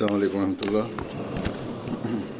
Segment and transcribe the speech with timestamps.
[0.00, 2.39] السلام علیکم ورحمۃ اللہ۔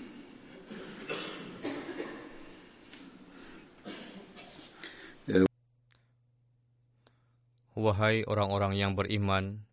[7.81, 9.65] Wahai orang-orang yang beriman,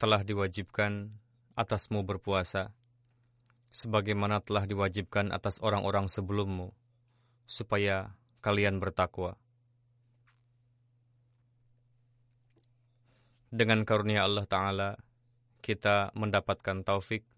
[0.00, 1.12] telah diwajibkan
[1.52, 2.72] atasmu berpuasa,
[3.68, 6.72] sebagaimana telah diwajibkan atas orang-orang sebelummu,
[7.44, 9.36] supaya kalian bertakwa.
[13.52, 14.90] Dengan karunia Allah Ta'ala,
[15.60, 17.28] kita mendapatkan taufik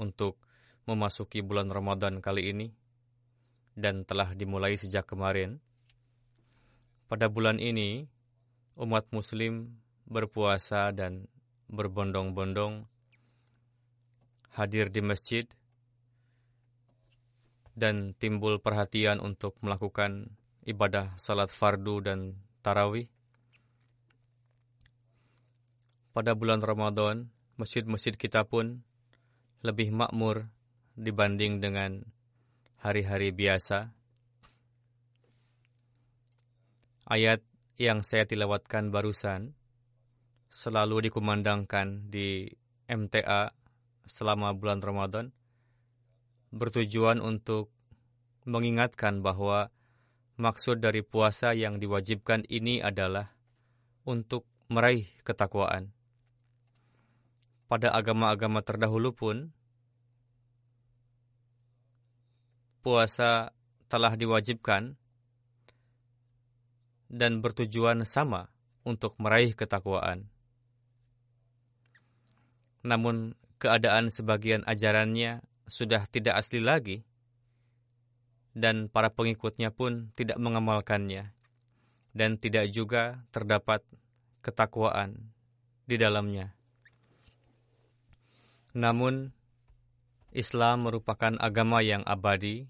[0.00, 0.40] untuk
[0.88, 2.72] memasuki bulan Ramadan kali ini,
[3.76, 5.60] dan telah dimulai sejak kemarin.
[7.12, 8.08] Pada bulan ini,
[8.76, 9.76] umat Muslim
[10.08, 11.28] berpuasa dan
[11.72, 12.84] berbondong-bondong
[14.52, 15.48] hadir di masjid
[17.72, 20.36] dan timbul perhatian untuk melakukan
[20.68, 23.08] ibadah salat fardu dan tarawih.
[26.12, 28.84] Pada bulan Ramadan, masjid-masjid kita pun
[29.64, 30.52] lebih makmur
[30.92, 32.04] dibanding dengan
[32.76, 33.88] hari-hari biasa.
[37.08, 37.40] Ayat
[37.80, 39.56] yang saya tilawatkan barusan
[40.52, 42.44] selalu dikumandangkan di
[42.84, 43.56] MTA
[44.04, 45.32] selama bulan Ramadan
[46.52, 47.72] bertujuan untuk
[48.44, 49.72] mengingatkan bahwa
[50.36, 53.32] maksud dari puasa yang diwajibkan ini adalah
[54.04, 55.96] untuk meraih ketakwaan.
[57.72, 59.36] Pada agama-agama terdahulu pun
[62.84, 63.54] puasa
[63.88, 65.00] telah diwajibkan
[67.12, 68.48] dan bertujuan sama
[68.88, 70.32] untuk meraih ketakwaan.
[72.82, 77.04] Namun keadaan sebagian ajarannya sudah tidak asli lagi
[78.56, 81.30] dan para pengikutnya pun tidak mengamalkannya
[82.16, 83.84] dan tidak juga terdapat
[84.42, 85.32] ketakwaan
[85.86, 86.56] di dalamnya.
[88.72, 89.30] Namun
[90.32, 92.64] Islam merupakan agama yang abadi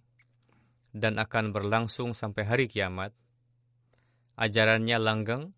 [0.90, 3.14] dan akan berlangsung sampai hari kiamat
[4.37, 5.52] ajarannya langgeng,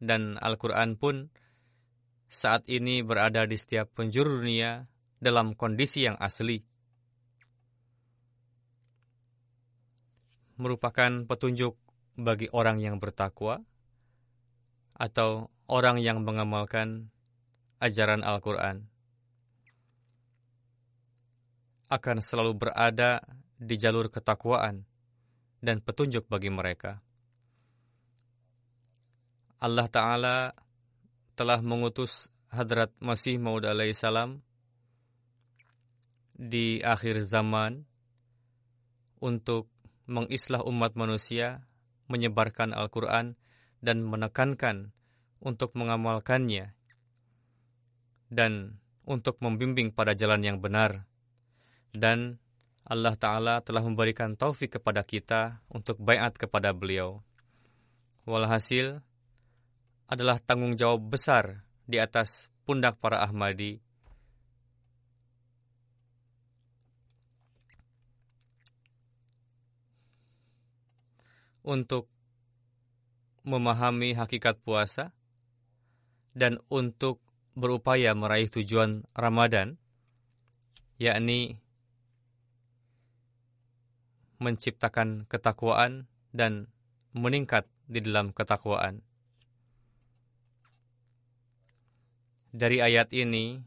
[0.00, 1.32] dan Al-Quran pun
[2.28, 4.90] saat ini berada di setiap penjuru dunia
[5.22, 6.60] dalam kondisi yang asli.
[10.58, 11.78] Merupakan petunjuk
[12.14, 13.62] bagi orang yang bertakwa
[14.94, 17.10] atau orang yang mengamalkan
[17.82, 18.86] ajaran Al-Quran.
[21.90, 23.22] Akan selalu berada
[23.60, 24.88] di jalur ketakwaan
[25.62, 27.03] dan petunjuk bagi mereka.
[29.64, 30.52] Allah Ta'ala
[31.40, 34.44] telah mengutus Hadrat Masih Maud alaihissalam
[36.36, 37.88] di akhir zaman
[39.24, 39.72] untuk
[40.04, 41.64] mengislah umat manusia,
[42.12, 43.40] menyebarkan Al-Quran,
[43.80, 44.92] dan menekankan
[45.40, 46.76] untuk mengamalkannya,
[48.28, 48.76] dan
[49.08, 51.08] untuk membimbing pada jalan yang benar.
[51.96, 52.36] Dan
[52.84, 57.24] Allah Ta'ala telah memberikan taufik kepada kita untuk bayat kepada beliau.
[58.28, 59.00] Walhasil
[60.10, 63.84] adalah tanggung jawab besar di atas pundak para Ahmadi
[71.64, 72.12] untuk
[73.44, 75.12] memahami hakikat puasa
[76.36, 77.24] dan untuk
[77.56, 79.80] berupaya meraih tujuan Ramadan,
[81.00, 81.62] yakni
[84.42, 86.68] menciptakan ketakwaan dan
[87.16, 89.00] meningkat di dalam ketakwaan.
[92.54, 93.58] Dari ayat ini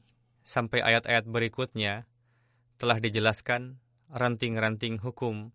[0.48, 2.08] sampai ayat-ayat berikutnya
[2.80, 5.52] telah dijelaskan ranting-ranting hukum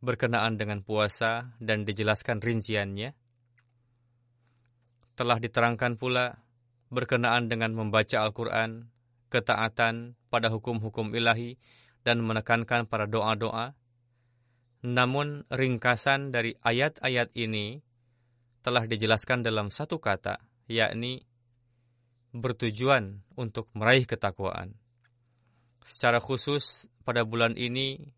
[0.00, 3.12] berkenaan dengan puasa dan dijelaskan rinciannya.
[5.20, 6.32] Telah diterangkan pula
[6.88, 8.88] berkenaan dengan membaca Al-Quran,
[9.28, 11.60] ketaatan pada hukum-hukum ilahi,
[12.08, 13.76] dan menekankan pada doa-doa.
[14.80, 17.84] Namun ringkasan dari ayat-ayat ini
[18.64, 20.40] telah dijelaskan dalam satu kata,
[20.72, 21.20] yakni
[22.40, 24.76] bertujuan untuk meraih ketakwaan.
[25.86, 28.12] Secara khusus pada bulan ini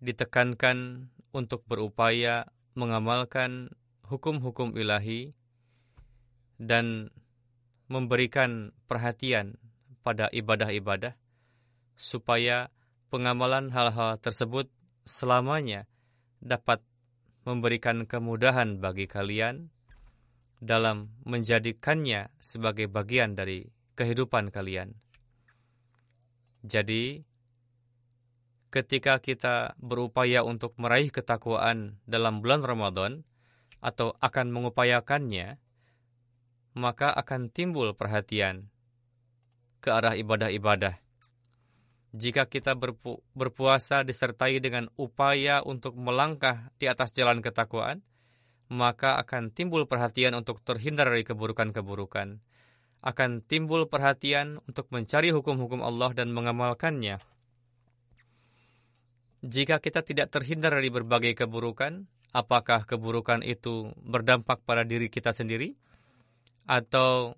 [0.00, 2.46] ditekankan untuk berupaya
[2.78, 3.74] mengamalkan
[4.06, 5.34] hukum-hukum ilahi
[6.60, 7.10] dan
[7.90, 9.58] memberikan perhatian
[10.06, 11.18] pada ibadah-ibadah
[11.98, 12.70] supaya
[13.10, 14.70] pengamalan hal-hal tersebut
[15.02, 15.86] selamanya
[16.38, 16.82] dapat
[17.44, 19.73] memberikan kemudahan bagi kalian
[20.62, 24.94] dalam menjadikannya sebagai bagian dari kehidupan kalian.
[26.64, 27.20] Jadi,
[28.72, 33.12] ketika kita berupaya untuk meraih ketakwaan dalam bulan Ramadan
[33.84, 35.60] atau akan mengupayakannya,
[36.74, 38.66] maka akan timbul perhatian
[39.78, 40.98] ke arah ibadah-ibadah.
[42.14, 48.06] Jika kita berpu berpuasa disertai dengan upaya untuk melangkah di atas jalan ketakwaan,
[48.68, 52.40] maka akan timbul perhatian untuk terhindar dari keburukan-keburukan.
[53.04, 57.20] Akan timbul perhatian untuk mencari hukum-hukum Allah dan mengamalkannya.
[59.44, 65.76] Jika kita tidak terhindar dari berbagai keburukan, apakah keburukan itu berdampak pada diri kita sendiri?
[66.64, 67.36] atau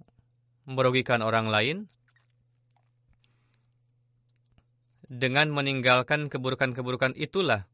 [0.67, 1.77] merugikan orang lain
[5.07, 7.71] dengan meninggalkan keburukan-keburukan itulah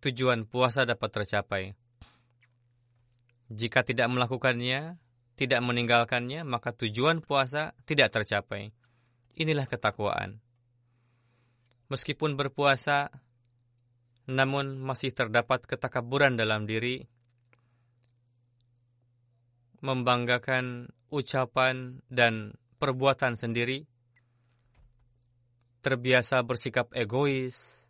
[0.00, 1.76] tujuan puasa dapat tercapai.
[3.52, 4.96] Jika tidak melakukannya,
[5.34, 8.70] tidak meninggalkannya, maka tujuan puasa tidak tercapai.
[9.34, 10.38] Inilah ketakwaan.
[11.90, 13.12] Meskipun berpuasa,
[14.30, 17.04] namun masih terdapat ketakaburan dalam diri,
[19.84, 23.84] membanggakan ucapan dan perbuatan sendiri,
[25.84, 27.84] terbiasa bersikap egois,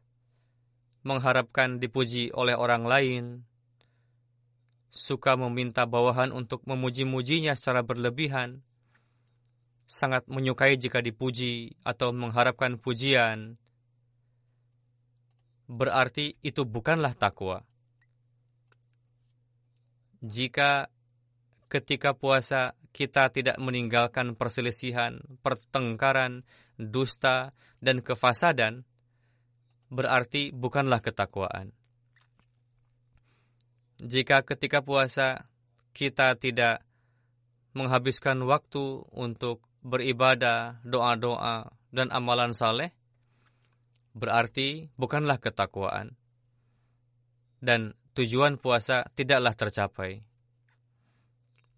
[1.07, 3.25] mengharapkan dipuji oleh orang lain,
[4.95, 8.63] suka meminta bawahan untuk memuji-mujinya secara berlebihan,
[9.91, 13.59] sangat menyukai jika dipuji atau mengharapkan pujian,
[15.67, 17.67] berarti itu bukanlah takwa.
[20.23, 20.89] Jika
[21.67, 26.47] ketika puasa kita tidak meninggalkan perselisihan, pertengkaran,
[26.79, 27.51] dusta,
[27.83, 28.87] dan kefasadan,
[29.91, 31.75] berarti bukanlah ketakwaan.
[34.03, 35.47] Jika ketika puasa
[35.95, 36.83] kita tidak
[37.75, 42.91] menghabiskan waktu untuk beribadah, doa-doa, dan amalan saleh,
[44.15, 46.19] berarti bukanlah ketakwaan.
[47.63, 50.23] Dan tujuan puasa tidaklah tercapai.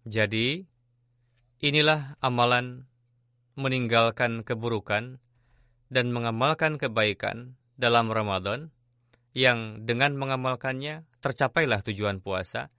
[0.07, 0.63] Jadi,
[1.61, 2.87] inilah amalan
[3.57, 5.19] meninggalkan keburukan
[5.89, 8.69] dan mengamalkan kebaikan dalam Ramadan
[9.33, 12.71] yang dengan mengamalkannya tercapailah tujuan puasa.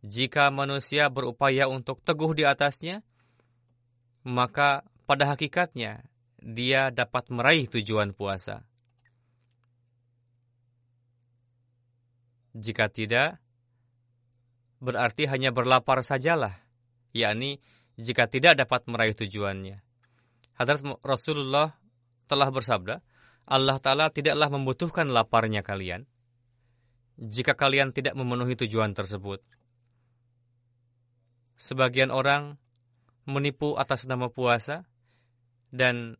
[0.00, 3.04] Jika manusia berupaya untuk teguh di atasnya,
[4.24, 6.08] maka pada hakikatnya
[6.40, 8.64] dia dapat meraih tujuan puasa.
[12.56, 13.36] Jika tidak,
[14.80, 16.56] berarti hanya berlapar sajalah,
[17.12, 17.60] yakni
[18.00, 19.84] jika tidak dapat meraih tujuannya.
[20.56, 21.76] Hadrat Rasulullah
[22.26, 23.04] telah bersabda,
[23.46, 26.08] Allah Ta'ala tidaklah membutuhkan laparnya kalian
[27.20, 29.40] jika kalian tidak memenuhi tujuan tersebut.
[31.56, 32.58] Sebagian orang
[33.28, 34.82] menipu atas nama puasa
[35.70, 36.18] dan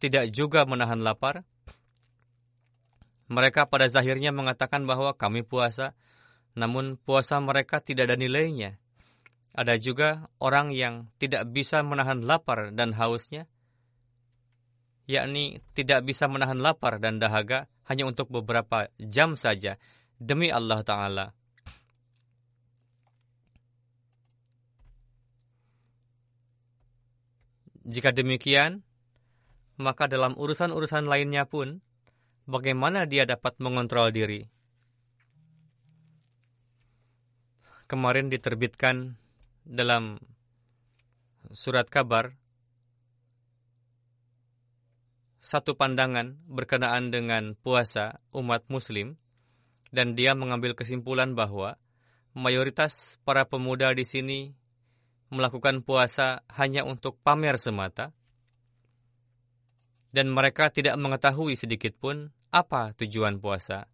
[0.00, 1.44] tidak juga menahan lapar,
[3.30, 5.94] Mereka pada zahirnya mengatakan bahwa kami puasa,
[6.58, 8.82] namun puasa mereka tidak ada nilainya.
[9.54, 13.46] Ada juga orang yang tidak bisa menahan lapar dan hausnya,
[15.06, 19.74] yakni tidak bisa menahan lapar dan dahaga hanya untuk beberapa jam saja
[20.14, 21.26] demi Allah Ta'ala.
[27.82, 28.86] Jika demikian,
[29.74, 31.82] maka dalam urusan-urusan lainnya pun,
[32.46, 34.46] bagaimana dia dapat mengontrol diri?
[37.90, 39.18] Kemarin diterbitkan
[39.66, 40.22] dalam
[41.50, 42.38] surat kabar
[45.40, 49.16] satu pandangan berkenaan dengan puasa umat muslim
[49.90, 51.80] dan dia mengambil kesimpulan bahwa
[52.36, 54.54] mayoritas para pemuda di sini
[55.30, 58.10] melakukan puasa hanya untuk pamer semata,
[60.10, 63.86] dan mereka tidak mengetahui sedikit pun apa tujuan puasa.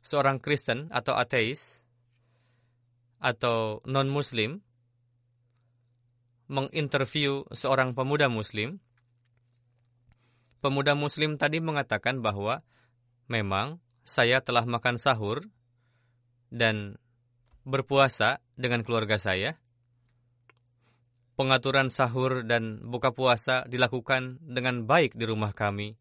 [0.00, 1.82] Seorang Kristen atau ateis
[3.18, 4.62] atau non-Muslim
[6.46, 8.78] menginterview seorang pemuda Muslim.
[10.60, 12.60] Pemuda Muslim tadi mengatakan bahwa
[13.28, 15.48] memang saya telah makan sahur
[16.52, 17.00] dan
[17.64, 19.56] berpuasa dengan keluarga saya
[21.40, 25.96] pengaturan sahur dan buka puasa dilakukan dengan baik di rumah kami.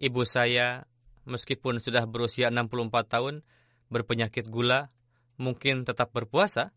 [0.00, 0.88] Ibu saya,
[1.28, 3.44] meskipun sudah berusia 64 tahun,
[3.92, 4.88] berpenyakit gula,
[5.36, 6.72] mungkin tetap berpuasa,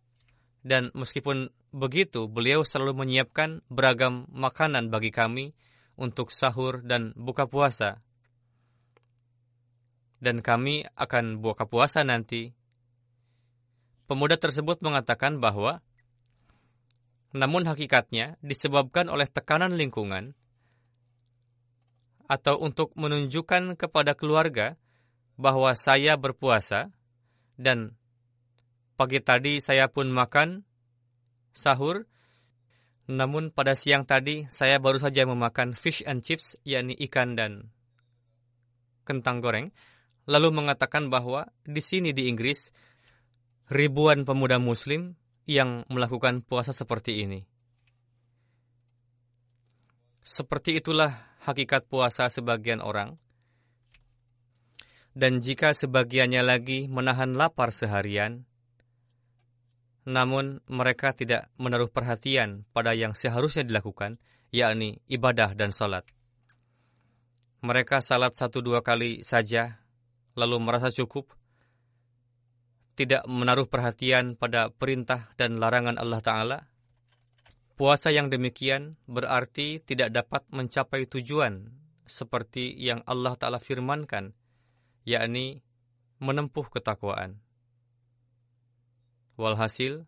[0.68, 5.56] dan meskipun begitu, beliau selalu menyiapkan beragam makanan bagi kami
[5.96, 8.04] untuk sahur dan buka puasa.
[10.20, 12.56] Dan kami akan buka puasa nanti.
[14.06, 15.82] Pemuda tersebut mengatakan bahwa
[17.36, 20.38] namun hakikatnya disebabkan oleh tekanan lingkungan
[22.32, 24.80] atau untuk menunjukkan kepada keluarga
[25.36, 26.96] bahwa saya berpuasa
[27.60, 28.00] dan
[28.96, 30.64] pagi tadi saya pun makan
[31.52, 32.08] sahur
[33.06, 37.70] namun pada siang tadi saya baru saja memakan fish and chips yakni ikan dan
[39.06, 39.70] kentang goreng
[40.26, 42.74] lalu mengatakan bahwa di sini di Inggris
[43.70, 47.46] ribuan pemuda muslim yang melakukan puasa seperti ini.
[50.26, 53.22] Seperti itulah hakikat puasa sebagian orang.
[55.16, 58.50] Dan jika sebagiannya lagi menahan lapar seharian,
[60.06, 64.22] namun mereka tidak menaruh perhatian pada yang seharusnya dilakukan,
[64.54, 66.06] yakni ibadah dan salat.
[67.66, 69.82] Mereka salat satu dua kali saja,
[70.38, 71.34] lalu merasa cukup,
[72.94, 76.60] tidak menaruh perhatian pada perintah dan larangan Allah Ta'ala,
[77.74, 81.74] puasa yang demikian berarti tidak dapat mencapai tujuan
[82.06, 84.38] seperti yang Allah Ta'ala firmankan,
[85.04, 85.66] yakni
[86.22, 87.45] menempuh ketakwaan.
[89.36, 90.08] Walhasil,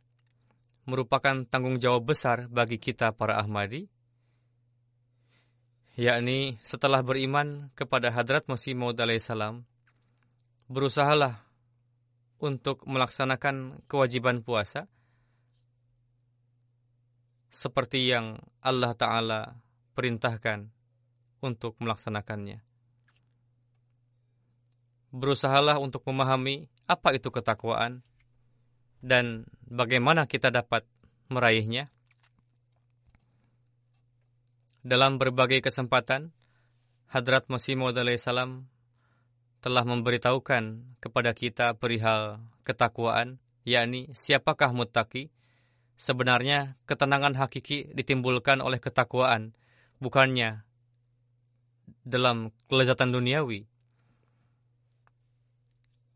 [0.87, 3.91] merupakan tanggung jawab besar bagi kita para Ahmadi,
[5.99, 9.67] yakni setelah beriman kepada Hadrat Masih Maud salam,
[10.71, 11.43] berusahalah
[12.39, 14.87] untuk melaksanakan kewajiban puasa
[17.51, 19.41] seperti yang Allah Ta'ala
[19.97, 20.69] perintahkan
[21.41, 22.61] untuk melaksanakannya.
[25.11, 28.05] Berusahalah untuk memahami apa itu ketakwaan
[29.01, 30.85] dan bagaimana kita dapat
[31.29, 31.91] meraihnya.
[34.87, 36.31] Dalam berbagai kesempatan,
[37.11, 38.71] Hadrat Masih Maud salam
[39.59, 45.31] telah memberitahukan kepada kita perihal ketakwaan, yakni siapakah muttaki.
[45.97, 49.57] Sebenarnya ketenangan hakiki ditimbulkan oleh ketakwaan,
[49.97, 50.61] bukannya
[52.05, 53.65] dalam kelezatan duniawi.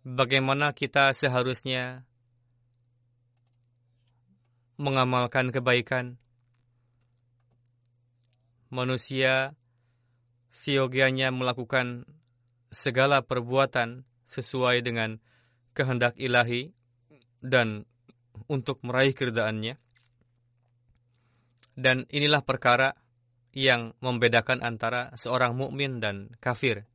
[0.06, 2.06] Bagaimana kita seharusnya
[4.82, 6.18] mengamalkan kebaikan
[8.74, 9.54] manusia
[10.50, 12.10] siogianya melakukan
[12.74, 15.20] segala perbuatan sesuai dengan
[15.78, 16.74] kehendak ilahi
[17.44, 17.84] dan
[18.48, 19.76] untuk meraih kerdaannya.
[21.76, 22.96] Dan inilah perkara
[23.52, 26.88] yang membedakan antara seorang mukmin dan kafir.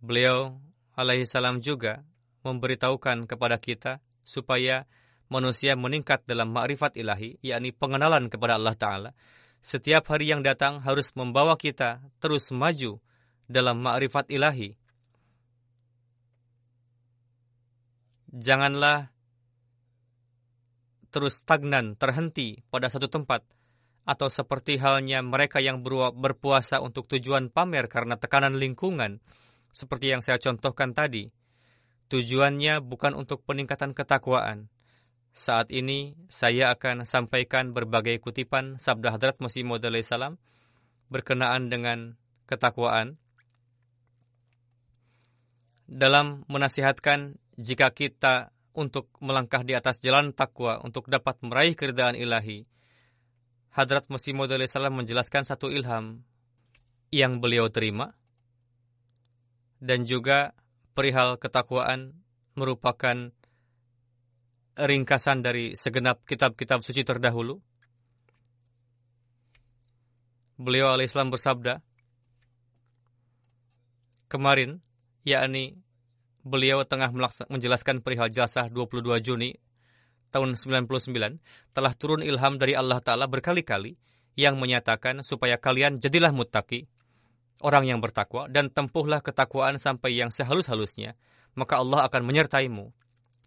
[0.00, 0.56] Beliau
[0.96, 2.04] alaihi salam juga
[2.44, 4.88] memberitahukan kepada kita supaya
[5.26, 9.10] manusia meningkat dalam makrifat ilahi, yakni pengenalan kepada Allah Ta'ala.
[9.58, 13.02] Setiap hari yang datang harus membawa kita terus maju
[13.50, 14.78] dalam ma'rifat ilahi.
[18.30, 19.10] Janganlah
[21.10, 23.40] terus stagnan, terhenti pada satu tempat,
[24.04, 25.80] atau seperti halnya mereka yang
[26.14, 29.24] berpuasa untuk tujuan pamer karena tekanan lingkungan,
[29.72, 31.32] seperti yang saya contohkan tadi.
[32.06, 34.70] Tujuannya bukan untuk peningkatan ketakwaan.
[35.36, 40.40] Saat ini saya akan sampaikan berbagai kutipan sabda Hadrat Masih Maud salam
[41.12, 42.16] berkenaan dengan
[42.48, 43.20] ketakwaan.
[45.84, 52.64] Dalam menasihatkan jika kita untuk melangkah di atas jalan takwa untuk dapat meraih keridaan ilahi,
[53.76, 56.24] Hadrat Masih Maud salam menjelaskan satu ilham
[57.12, 58.16] yang beliau terima
[59.84, 60.56] dan juga
[60.96, 62.24] perihal ketakwaan
[62.56, 63.36] merupakan
[64.76, 67.56] ringkasan dari segenap kitab-kitab suci terdahulu.
[70.56, 71.84] Beliau alaihissalam bersabda,
[74.28, 74.80] kemarin,
[75.24, 75.76] yakni
[76.44, 77.12] beliau tengah
[77.50, 79.52] menjelaskan perihal jasa 22 Juni
[80.32, 81.40] tahun 99
[81.72, 83.96] telah turun ilham dari Allah Ta'ala berkali-kali
[84.36, 86.84] yang menyatakan supaya kalian jadilah muttaqi,
[87.64, 91.16] orang yang bertakwa, dan tempuhlah ketakwaan sampai yang sehalus-halusnya,
[91.56, 92.92] maka Allah akan menyertaimu.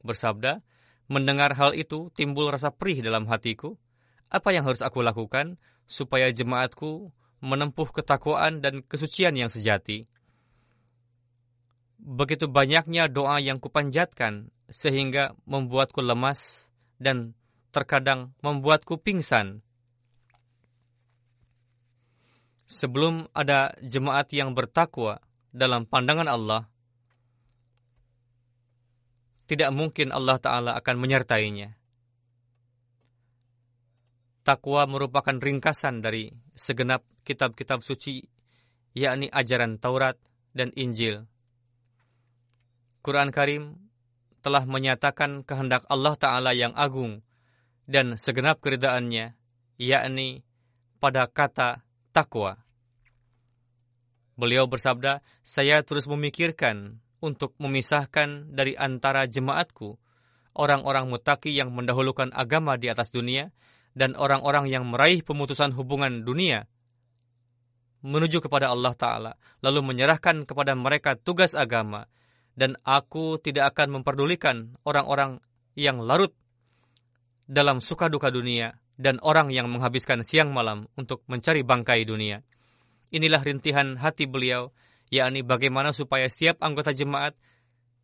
[0.01, 0.65] Bersabda,
[1.09, 3.75] mendengar hal itu timbul rasa perih dalam hatiku.
[4.29, 5.57] Apa yang harus aku lakukan
[5.89, 7.09] supaya jemaatku
[7.41, 10.05] menempuh ketakwaan dan kesucian yang sejati?
[11.99, 16.69] Begitu banyaknya doa yang kupanjatkan sehingga membuatku lemas
[17.01, 17.33] dan
[17.73, 19.65] terkadang membuatku pingsan.
[22.69, 26.69] Sebelum ada jemaat yang bertakwa dalam pandangan Allah,
[29.49, 31.73] tidak mungkin Allah Ta'ala akan menyertainya.
[34.45, 38.21] Takwa merupakan ringkasan dari segenap kitab-kitab suci,
[38.93, 40.21] yakni ajaran Taurat
[40.53, 41.25] dan Injil.
[43.01, 43.89] Quran Karim
[44.45, 47.25] telah menyatakan kehendak Allah Ta'ala yang agung
[47.89, 49.33] dan segenap keridaannya,
[49.81, 50.45] yakni
[51.01, 51.81] pada kata
[52.13, 52.61] takwa.
[54.37, 59.99] Beliau bersabda, saya terus memikirkan untuk memisahkan dari antara jemaatku
[60.55, 63.51] orang-orang mutaki yang mendahulukan agama di atas dunia
[63.95, 66.67] dan orang-orang yang meraih pemutusan hubungan dunia
[67.99, 72.07] menuju kepada Allah Ta'ala, lalu menyerahkan kepada mereka tugas agama
[72.55, 75.43] dan aku tidak akan memperdulikan orang-orang
[75.75, 76.31] yang larut
[77.47, 82.43] dalam suka duka dunia dan orang yang menghabiskan siang malam untuk mencari bangkai dunia.
[83.09, 84.75] Inilah rintihan hati beliau,
[85.09, 87.37] yakni bagaimana supaya setiap anggota jemaat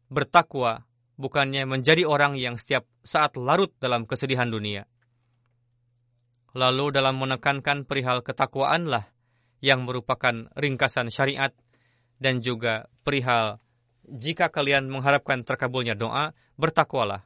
[0.09, 0.85] bertakwa,
[1.17, 4.85] bukannya menjadi orang yang setiap saat larut dalam kesedihan dunia.
[6.55, 9.11] Lalu dalam menekankan perihal ketakwaanlah
[9.59, 11.51] yang merupakan ringkasan syariat
[12.21, 13.59] dan juga perihal
[14.05, 17.25] jika kalian mengharapkan terkabulnya doa, bertakwalah.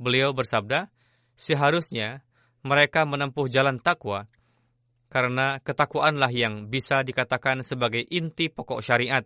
[0.00, 0.88] Beliau bersabda,
[1.36, 2.24] seharusnya
[2.64, 4.26] mereka menempuh jalan takwa,
[5.14, 9.22] karena ketakwaanlah yang bisa dikatakan sebagai inti pokok syariat.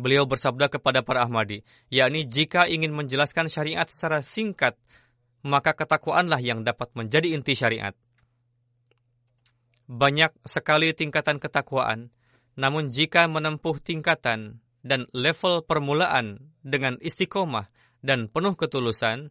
[0.00, 1.60] Beliau bersabda kepada para Ahmadi,
[1.92, 4.72] yakni jika ingin menjelaskan syariat secara singkat,
[5.44, 7.92] maka ketakwaanlah yang dapat menjadi inti syariat.
[9.84, 12.08] Banyak sekali tingkatan ketakwaan,
[12.56, 17.68] namun jika menempuh tingkatan dan level permulaan dengan istiqomah
[18.00, 19.28] dan penuh ketulusan,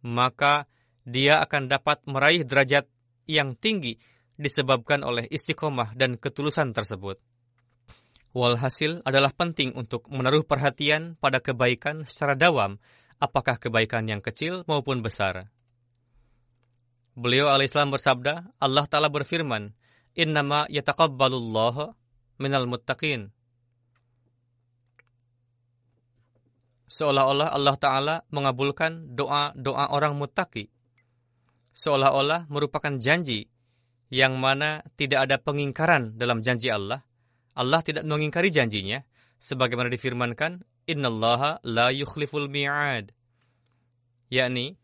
[0.00, 0.64] maka
[1.02, 2.86] dia akan dapat meraih derajat
[3.26, 3.98] yang tinggi
[4.38, 7.20] disebabkan oleh istiqomah dan ketulusan tersebut.
[8.32, 12.80] Walhasil adalah penting untuk menaruh perhatian pada kebaikan secara dawam,
[13.20, 15.52] apakah kebaikan yang kecil maupun besar.
[17.12, 19.76] Beliau alaihissalam bersabda, Allah Ta'ala berfirman,
[20.16, 21.92] Innama yataqabbalullah
[22.40, 23.28] minal muttaqin.
[26.88, 30.72] Seolah-olah Allah Ta'ala mengabulkan doa-doa orang muttaqi.
[31.72, 33.48] Seolah-olah merupakan janji
[34.12, 37.00] yang mana tidak ada pengingkaran dalam janji Allah.
[37.56, 39.00] Allah tidak mengingkari janjinya.
[39.42, 43.10] Sebagaimana difirmankan, Innallaha la yukhliful mi'ad.
[44.30, 44.78] Yakni,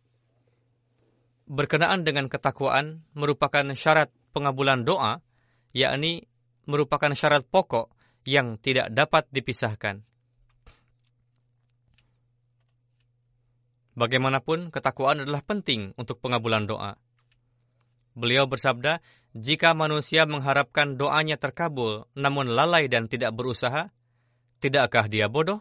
[1.48, 5.24] berkenaan dengan ketakwaan merupakan syarat pengabulan doa,
[5.72, 6.28] yakni
[6.68, 7.90] merupakan syarat pokok
[8.28, 10.04] yang tidak dapat dipisahkan.
[13.98, 16.94] Bagaimanapun, ketakwaan adalah penting untuk pengabulan doa.
[18.14, 19.02] Beliau bersabda,
[19.34, 23.90] jika manusia mengharapkan doanya terkabul namun lalai dan tidak berusaha,
[24.62, 25.58] tidakkah dia bodoh?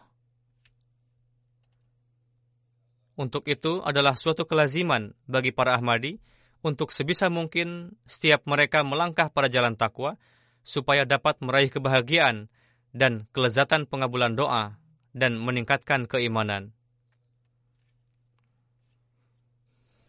[3.18, 6.22] Untuk itu adalah suatu kelaziman bagi para Ahmadi
[6.62, 10.14] untuk sebisa mungkin setiap mereka melangkah pada jalan takwa
[10.62, 12.46] supaya dapat meraih kebahagiaan
[12.94, 14.78] dan kelezatan pengabulan doa
[15.10, 16.77] dan meningkatkan keimanan.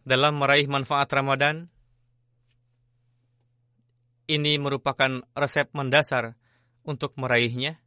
[0.09, 1.69] Dalam meraih manfaat Ramadan
[4.25, 6.33] ini merupakan resep mendasar
[6.81, 7.77] untuk meraihnya,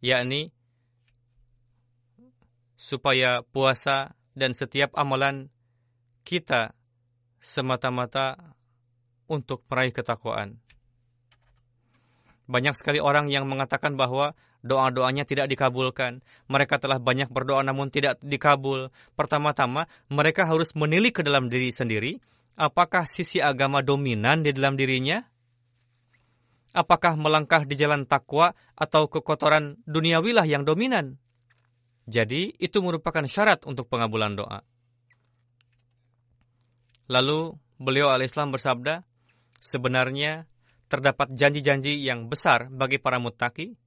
[0.00, 0.48] yakni
[2.80, 5.52] supaya puasa dan setiap amalan
[6.24, 6.72] kita
[7.36, 8.56] semata-mata
[9.28, 10.56] untuk meraih ketakwaan.
[12.48, 14.32] Banyak sekali orang yang mengatakan bahwa
[14.64, 16.24] doa-doanya tidak dikabulkan.
[16.50, 18.90] Mereka telah banyak berdoa namun tidak dikabul.
[19.14, 22.18] Pertama-tama, mereka harus menilik ke dalam diri sendiri
[22.58, 25.22] Apakah sisi agama dominan di dalam dirinya?
[26.74, 31.22] Apakah melangkah di jalan takwa atau kekotoran duniawilah yang dominan?
[32.10, 34.66] Jadi, itu merupakan syarat untuk pengabulan doa.
[37.06, 39.06] Lalu, beliau al-Islam bersabda,
[39.62, 40.50] sebenarnya
[40.90, 43.78] terdapat janji-janji yang besar bagi para mutaki,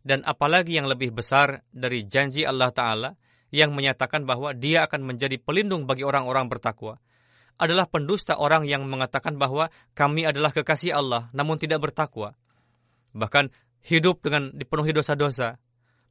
[0.00, 3.10] dan apalagi yang lebih besar dari janji Allah Ta'ala
[3.50, 7.02] yang menyatakan bahwa dia akan menjadi pelindung bagi orang-orang bertakwa
[7.60, 12.32] adalah pendusta orang yang mengatakan bahwa kami adalah kekasih Allah namun tidak bertakwa.
[13.12, 13.52] Bahkan
[13.84, 15.60] hidup dengan dipenuhi dosa-dosa,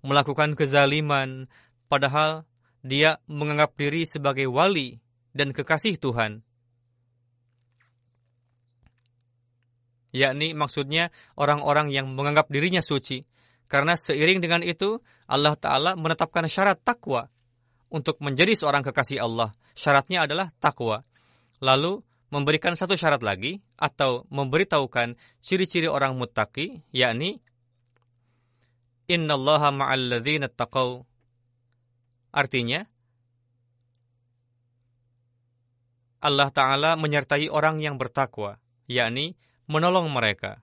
[0.06, 1.50] melakukan kezaliman,
[1.90, 2.46] padahal
[2.86, 5.02] dia menganggap diri sebagai wali
[5.34, 6.46] dan kekasih Tuhan.
[10.10, 13.26] Yakni maksudnya orang-orang yang menganggap dirinya suci.
[13.70, 14.98] Karena seiring dengan itu,
[15.30, 17.30] Allah Ta'ala menetapkan syarat takwa
[17.94, 19.54] untuk menjadi seorang kekasih Allah.
[19.78, 21.06] Syaratnya adalah takwa.
[21.62, 22.02] Lalu
[22.34, 27.42] memberikan satu syarat lagi atau memberitahukan ciri-ciri orang muttaqi yakni
[29.06, 31.06] innallaha ma'al ladzina taqaw.
[32.34, 32.86] Artinya
[36.22, 39.34] Allah taala menyertai orang yang bertakwa yakni
[39.66, 40.62] menolong mereka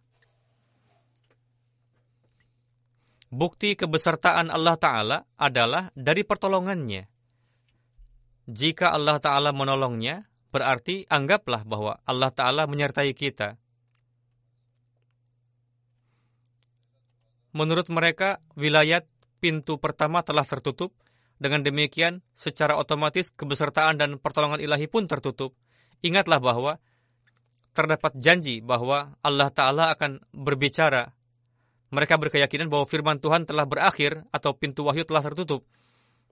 [3.37, 7.05] Bukti kebesertaan Allah Ta'ala adalah dari pertolongannya.
[8.49, 10.25] Jika Allah Ta'ala menolongnya,
[10.57, 13.61] Berarti anggaplah bahwa Allah Ta'ala menyertai kita.
[17.53, 19.05] Menurut mereka, wilayah
[19.37, 20.97] pintu pertama telah tertutup.
[21.37, 25.53] Dengan demikian, secara otomatis kebesertaan dan pertolongan ilahi pun tertutup.
[26.01, 26.73] Ingatlah bahwa
[27.77, 31.13] terdapat janji bahwa Allah Ta'ala akan berbicara.
[31.95, 35.63] Mereka berkeyakinan bahwa firman Tuhan telah berakhir atau pintu wahyu telah tertutup.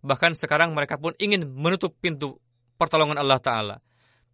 [0.03, 2.43] Bahkan sekarang mereka pun ingin menutup pintu
[2.77, 3.77] pertolongan Allah Ta'ala.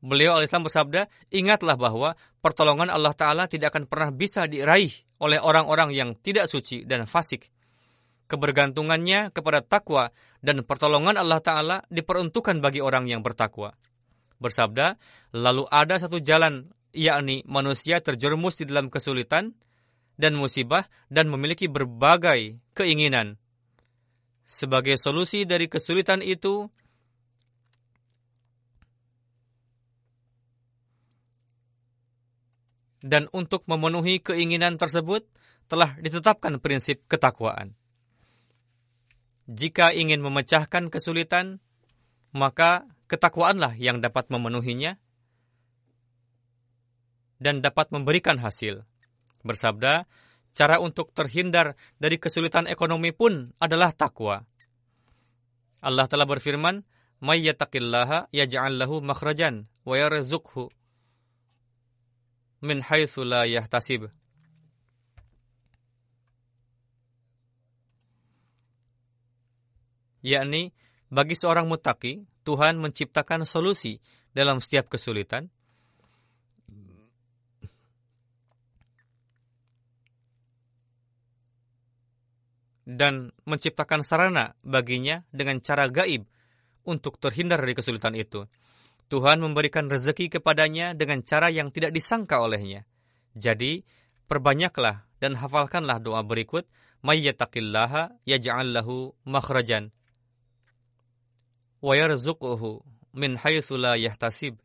[0.00, 5.92] Beliau al-Islam bersabda, ingatlah bahwa pertolongan Allah Ta'ala tidak akan pernah bisa diraih oleh orang-orang
[5.92, 7.52] yang tidak suci dan fasik.
[8.24, 10.08] Kebergantungannya kepada takwa
[10.40, 13.76] dan pertolongan Allah Ta'ala diperuntukkan bagi orang yang bertakwa.
[14.40, 14.96] Bersabda,
[15.36, 19.52] lalu ada satu jalan, yakni manusia terjerumus di dalam kesulitan
[20.20, 23.40] dan musibah dan memiliki berbagai keinginan.
[24.44, 26.68] Sebagai solusi dari kesulitan itu,
[33.00, 35.24] dan untuk memenuhi keinginan tersebut
[35.70, 37.72] telah ditetapkan prinsip ketakwaan.
[39.50, 41.58] Jika ingin memecahkan kesulitan,
[42.30, 44.94] maka ketakwaanlah yang dapat memenuhinya
[47.42, 48.86] dan dapat memberikan hasil.
[49.40, 50.04] Bersabda,
[50.52, 54.44] cara untuk terhindar dari kesulitan ekonomi pun adalah takwa.
[55.80, 56.84] Allah telah berfirman,
[57.24, 60.68] "May yattaqillaha yaj'al lahu makhrajan wa yarzuqhu
[62.60, 64.12] min haitsu la yahtasib.
[70.20, 70.76] Yakni,
[71.08, 74.04] bagi seorang mutaki, Tuhan menciptakan solusi
[74.36, 75.48] dalam setiap kesulitan.
[82.90, 86.26] Dan menciptakan sarana baginya dengan cara gaib
[86.82, 88.50] untuk terhindar dari kesulitan itu.
[89.06, 92.86] Tuhan memberikan rezeki kepadanya dengan cara yang tidak disangka olehnya.
[93.38, 93.86] Jadi,
[94.26, 96.66] perbanyaklah dan hafalkanlah doa berikut,
[97.06, 99.94] Mayyattaqillaha yaj'al lahu makhrajan
[101.80, 102.84] wa yarzuquhu
[103.16, 104.60] min haitsu yahtasib.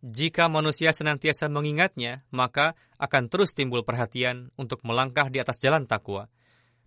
[0.00, 6.32] Jika manusia senantiasa mengingatnya, maka akan terus timbul perhatian untuk melangkah di atas jalan takwa.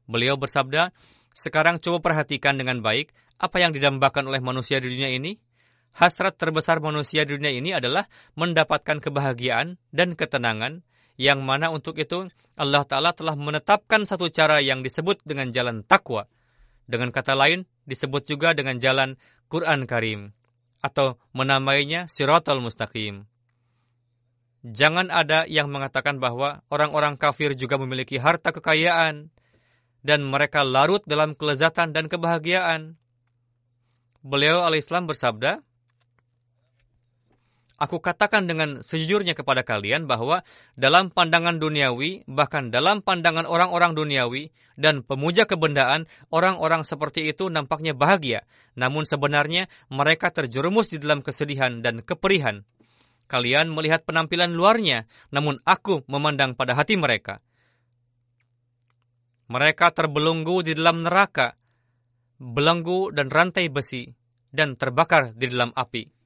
[0.10, 0.90] Beliau bersabda,
[1.38, 5.38] sekarang coba perhatikan dengan baik apa yang didambakan oleh manusia di dunia ini.
[5.94, 10.82] Hasrat terbesar manusia di dunia ini adalah mendapatkan kebahagiaan dan ketenangan,
[11.22, 12.26] yang mana untuk itu
[12.58, 16.26] Allah Ta'ala telah menetapkan satu cara yang disebut dengan jalan takwa.
[16.90, 19.22] Dengan kata lain, disebut juga dengan jalan
[19.54, 20.34] Quran Karim,
[20.84, 23.24] atau menamainya Siratul Mustaqim.
[24.64, 29.32] Jangan ada yang mengatakan bahwa orang-orang kafir juga memiliki harta kekayaan,
[30.04, 33.00] dan mereka larut dalam kelezatan dan kebahagiaan.
[34.20, 35.64] Beliau alaihissalam bersabda,
[37.84, 40.48] Aku katakan dengan sejujurnya kepada kalian bahwa
[40.80, 47.92] dalam pandangan duniawi, bahkan dalam pandangan orang-orang duniawi dan pemuja kebendaan, orang-orang seperti itu nampaknya
[47.92, 48.48] bahagia.
[48.80, 52.64] Namun sebenarnya mereka terjerumus di dalam kesedihan dan keperihan.
[53.28, 55.04] Kalian melihat penampilan luarnya,
[55.36, 57.44] namun aku memandang pada hati mereka.
[59.52, 61.60] Mereka terbelenggu di dalam neraka,
[62.40, 64.08] belenggu dan rantai besi,
[64.56, 66.23] dan terbakar di dalam api.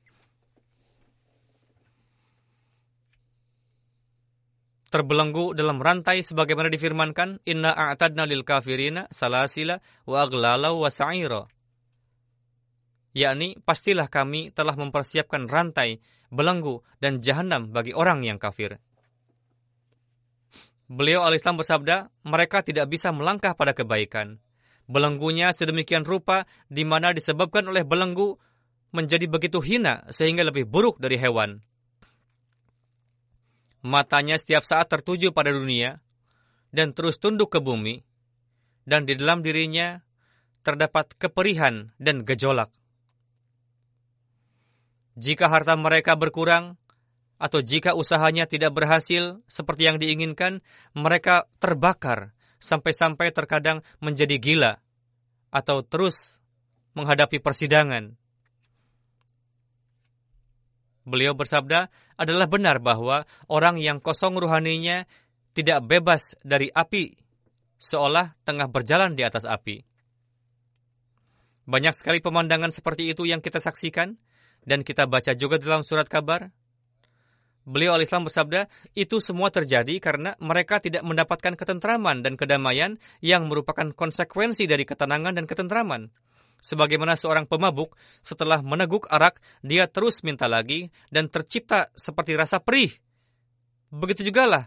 [4.88, 9.76] Terbelenggu dalam rantai sebagaimana difirmankan, Inna a'tadna lil kafirina salasila
[10.08, 11.43] wa aglala wa sa'ira.
[13.12, 16.00] Yakni, pastilah kami telah mempersiapkan rantai,
[16.32, 18.80] belenggu, dan jahanam bagi orang yang kafir.
[20.88, 24.39] Beliau alislam bersabda, mereka tidak bisa melangkah pada kebaikan.
[24.88, 28.39] Belenggunya sedemikian rupa di mana disebabkan oleh belenggu
[28.95, 31.60] menjadi begitu hina sehingga lebih buruk dari hewan.
[33.88, 36.04] Matanya setiap saat tertuju pada dunia
[36.76, 38.04] dan terus tunduk ke bumi,
[38.84, 40.04] dan di dalam dirinya
[40.60, 42.67] terdapat keperihan dan gejolak.
[45.15, 46.76] Jika harta mereka berkurang,
[47.39, 50.60] atau jika usahanya tidak berhasil seperti yang diinginkan,
[50.91, 54.73] mereka terbakar sampai-sampai terkadang menjadi gila
[55.47, 56.43] atau terus
[56.97, 58.19] menghadapi persidangan.
[61.08, 65.06] Beliau bersabda, adalah benar bahwa orang yang kosong ruhaninya
[65.53, 67.13] tidak bebas dari api,
[67.77, 69.86] seolah tengah berjalan di atas api.
[71.67, 74.17] Banyak sekali pemandangan seperti itu yang kita saksikan,
[74.67, 76.51] dan kita baca juga dalam surat kabar,
[77.67, 83.91] Beliau al-Islam bersabda, itu semua terjadi karena mereka tidak mendapatkan ketentraman dan kedamaian yang merupakan
[83.91, 86.08] konsekuensi dari ketenangan dan ketentraman.
[86.58, 92.91] Sebagaimana seorang pemabuk, setelah meneguk arak, dia terus minta lagi dan tercipta seperti rasa perih.
[93.93, 94.63] Begitu juga lah,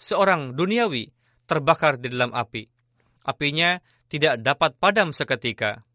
[0.00, 1.12] seorang duniawi
[1.46, 2.66] terbakar di dalam api.
[3.26, 3.78] Apinya
[4.10, 5.86] tidak dapat padam seketika.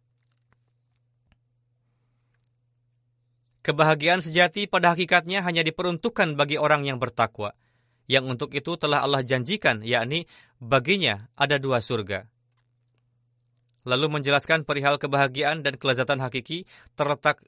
[3.62, 7.54] Kebahagiaan sejati pada hakikatnya hanya diperuntukkan bagi orang yang bertakwa,
[8.10, 10.26] yang untuk itu telah Allah janjikan, yakni
[10.58, 12.31] baginya ada dua surga.
[13.82, 17.42] Lalu menjelaskan perihal kebahagiaan dan kelezatan hakiki terletak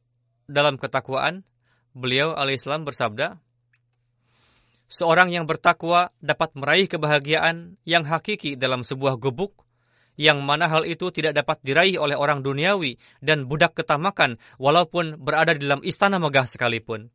[0.49, 1.45] dalam ketakwaan,
[1.93, 3.37] beliau alaihissalam bersabda,
[4.93, 9.65] Seorang yang bertakwa dapat meraih kebahagiaan yang hakiki dalam sebuah gubuk
[10.19, 15.57] yang mana hal itu tidak dapat diraih oleh orang duniawi dan budak ketamakan walaupun berada
[15.57, 17.09] di dalam istana megah sekalipun.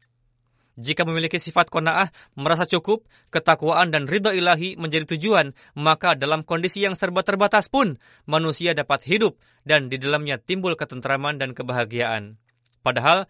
[0.78, 2.06] Jika memiliki sifat kona'ah,
[2.38, 3.02] merasa cukup,
[3.34, 7.98] ketakwaan dan ridho ilahi menjadi tujuan, maka dalam kondisi yang serba terbatas pun,
[8.30, 12.38] manusia dapat hidup dan di dalamnya timbul ketentraman dan kebahagiaan.
[12.86, 13.26] Padahal,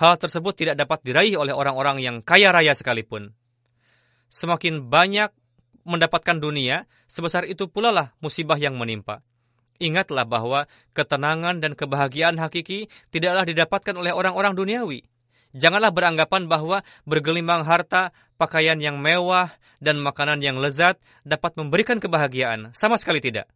[0.00, 3.36] hal tersebut tidak dapat diraih oleh orang-orang yang kaya raya sekalipun.
[4.32, 5.28] Semakin banyak
[5.84, 9.20] mendapatkan dunia, sebesar itu pula lah musibah yang menimpa.
[9.76, 10.64] Ingatlah bahwa
[10.96, 15.04] ketenangan dan kebahagiaan hakiki tidaklah didapatkan oleh orang-orang duniawi.
[15.56, 22.76] Janganlah beranggapan bahwa bergelimang harta, pakaian yang mewah, dan makanan yang lezat dapat memberikan kebahagiaan.
[22.76, 23.48] Sama sekali tidak.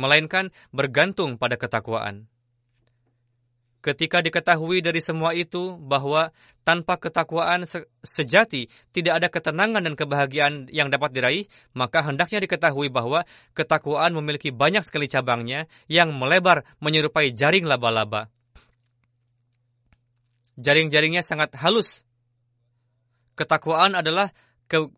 [0.00, 2.24] Melainkan bergantung pada ketakwaan.
[3.84, 6.32] Ketika diketahui dari semua itu bahwa
[6.64, 11.44] tanpa ketakwaan se sejati tidak ada ketenangan dan kebahagiaan yang dapat diraih,
[11.76, 18.32] maka hendaknya diketahui bahwa ketakwaan memiliki banyak sekali cabangnya yang melebar menyerupai jaring laba-laba.
[20.54, 22.06] Jaring-jaringnya sangat halus.
[23.34, 24.30] Ketakwaan adalah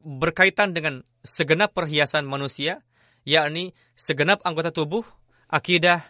[0.04, 2.84] berkaitan dengan segenap perhiasan manusia,
[3.24, 5.02] yakni segenap anggota tubuh,
[5.48, 6.04] akidah,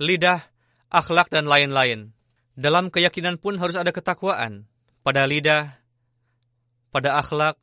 [0.00, 0.40] lidah,
[0.88, 2.14] akhlak, dan lain-lain.
[2.54, 4.70] Dalam keyakinan pun harus ada ketakwaan
[5.02, 5.80] pada lidah,
[6.90, 7.56] pada akhlak,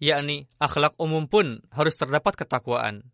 [0.00, 3.08] yakni akhlak umum pun harus terdapat ketakwaan.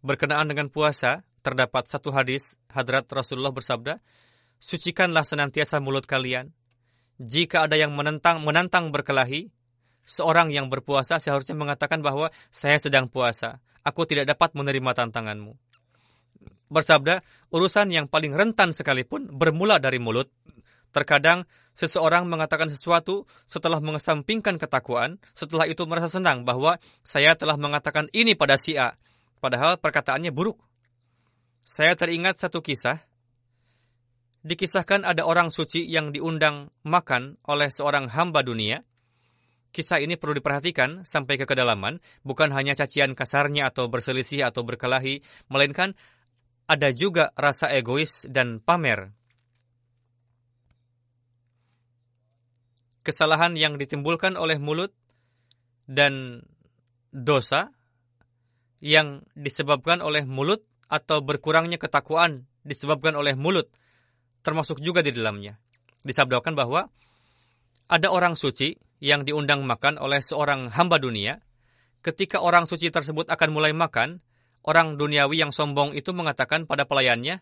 [0.00, 4.00] Berkenaan dengan puasa, terdapat satu hadis hadrat Rasulullah bersabda,
[4.60, 6.52] Sucikanlah senantiasa mulut kalian.
[7.16, 9.48] Jika ada yang menentang menantang berkelahi,
[10.04, 15.56] seorang yang berpuasa seharusnya mengatakan bahwa saya sedang puasa aku tidak dapat menerima tantanganmu.
[16.70, 20.30] Bersabda, urusan yang paling rentan sekalipun bermula dari mulut.
[20.90, 28.06] Terkadang seseorang mengatakan sesuatu setelah mengesampingkan ketakwaan, setelah itu merasa senang bahwa saya telah mengatakan
[28.14, 28.94] ini pada si A,
[29.42, 30.58] padahal perkataannya buruk.
[31.70, 32.98] Saya teringat satu kisah.
[34.42, 38.82] Dikisahkan ada orang suci yang diundang makan oleh seorang hamba dunia.
[39.70, 45.22] kisah ini perlu diperhatikan sampai ke kedalaman, bukan hanya cacian kasarnya atau berselisih atau berkelahi,
[45.46, 45.94] melainkan
[46.66, 49.14] ada juga rasa egois dan pamer.
[53.06, 54.90] Kesalahan yang ditimbulkan oleh mulut
[55.86, 56.42] dan
[57.14, 57.70] dosa
[58.82, 63.70] yang disebabkan oleh mulut atau berkurangnya ketakwaan disebabkan oleh mulut
[64.42, 65.56] termasuk juga di dalamnya.
[66.02, 66.88] Disabdakan bahwa
[67.86, 71.40] ada orang suci yang diundang makan oleh seorang hamba dunia,
[72.04, 74.20] ketika orang suci tersebut akan mulai makan,
[74.64, 77.40] orang duniawi yang sombong itu mengatakan pada pelayannya,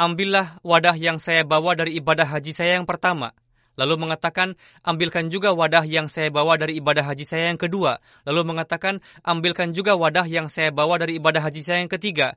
[0.00, 3.36] Ambillah wadah yang saya bawa dari ibadah haji saya yang pertama.
[3.80, 4.52] Lalu mengatakan,
[4.84, 8.04] ambilkan juga wadah yang saya bawa dari ibadah haji saya yang kedua.
[8.28, 12.36] Lalu mengatakan, ambilkan juga wadah yang saya bawa dari ibadah haji saya yang ketiga.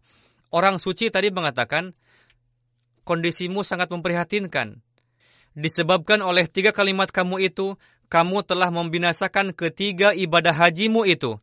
[0.56, 1.92] Orang suci tadi mengatakan,
[3.04, 4.80] kondisimu sangat memprihatinkan.
[5.56, 7.76] Disebabkan oleh tiga kalimat kamu itu,
[8.08, 11.36] kamu telah membinasakan ketiga ibadah hajimu itu.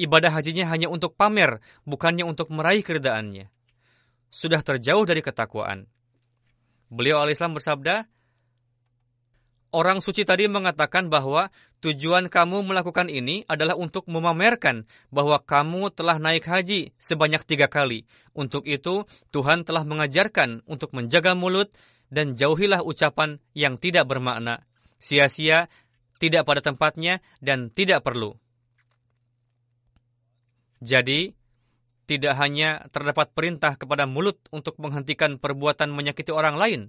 [0.00, 3.52] Ibadah hajinya hanya untuk pamer, bukannya untuk meraih keredaannya.
[4.32, 5.84] Sudah terjauh dari ketakwaan.
[6.88, 8.08] Beliau al-Islam bersabda,
[9.72, 11.48] Orang suci tadi mengatakan bahwa
[11.80, 18.04] tujuan kamu melakukan ini adalah untuk memamerkan bahwa kamu telah naik haji sebanyak tiga kali.
[18.36, 21.72] Untuk itu, Tuhan telah mengajarkan untuk menjaga mulut
[22.12, 24.68] dan jauhilah ucapan yang tidak bermakna
[25.02, 25.66] sia-sia,
[26.22, 28.38] tidak pada tempatnya, dan tidak perlu.
[30.78, 31.34] Jadi,
[32.06, 36.80] tidak hanya terdapat perintah kepada mulut untuk menghentikan perbuatan menyakiti orang lain,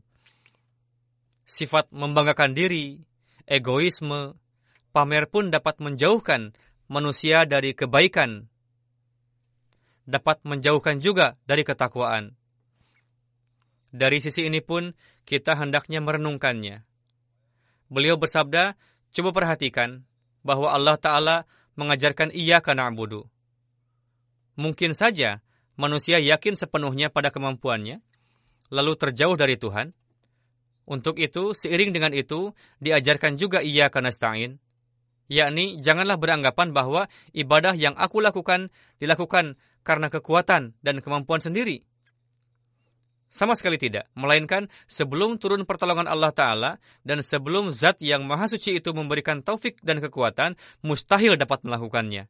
[1.44, 3.04] sifat membanggakan diri,
[3.48, 4.36] egoisme,
[4.96, 6.56] pamer pun dapat menjauhkan
[6.88, 8.48] manusia dari kebaikan,
[10.04, 12.36] dapat menjauhkan juga dari ketakwaan.
[13.94, 14.92] Dari sisi ini pun
[15.24, 16.82] kita hendaknya merenungkannya.
[17.94, 18.74] Beliau bersabda,
[19.14, 20.02] coba perhatikan
[20.42, 21.38] bahwa Allah Ta'ala
[21.78, 23.30] mengajarkan ia karena abudu.
[24.58, 25.46] Mungkin saja
[25.78, 28.02] manusia yakin sepenuhnya pada kemampuannya,
[28.74, 29.94] lalu terjauh dari Tuhan.
[30.84, 32.52] Untuk itu, seiring dengan itu,
[32.84, 34.60] diajarkan juga ia karena stain,
[35.32, 38.68] yakni janganlah beranggapan bahwa ibadah yang aku lakukan
[39.00, 39.56] dilakukan
[39.88, 41.88] karena kekuatan dan kemampuan sendiri,
[43.34, 48.78] sama sekali tidak, melainkan sebelum turun pertolongan Allah Ta'ala dan sebelum zat yang maha suci
[48.78, 50.54] itu memberikan taufik dan kekuatan,
[50.86, 52.30] mustahil dapat melakukannya.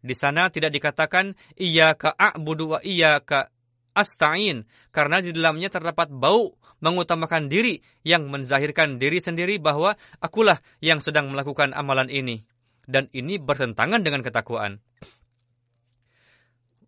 [0.00, 3.52] Di sana tidak dikatakan iya a'budu wa iya ka
[3.94, 11.00] asta'in, karena di dalamnya terdapat bau mengutamakan diri yang menzahirkan diri sendiri bahwa akulah yang
[11.00, 12.44] sedang melakukan amalan ini.
[12.84, 14.76] Dan ini bertentangan dengan ketakwaan.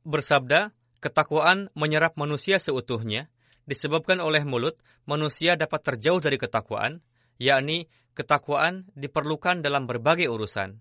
[0.04, 3.30] Bersabda, Ketakwaan menyerap manusia seutuhnya,
[3.68, 7.04] disebabkan oleh mulut, manusia dapat terjauh dari ketakwaan,
[7.38, 10.80] yakni ketakwaan diperlukan dalam berbagai urusan.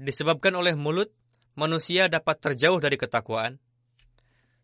[0.00, 1.14] Disebabkan oleh mulut,
[1.58, 3.58] manusia dapat terjauh dari ketakwaan.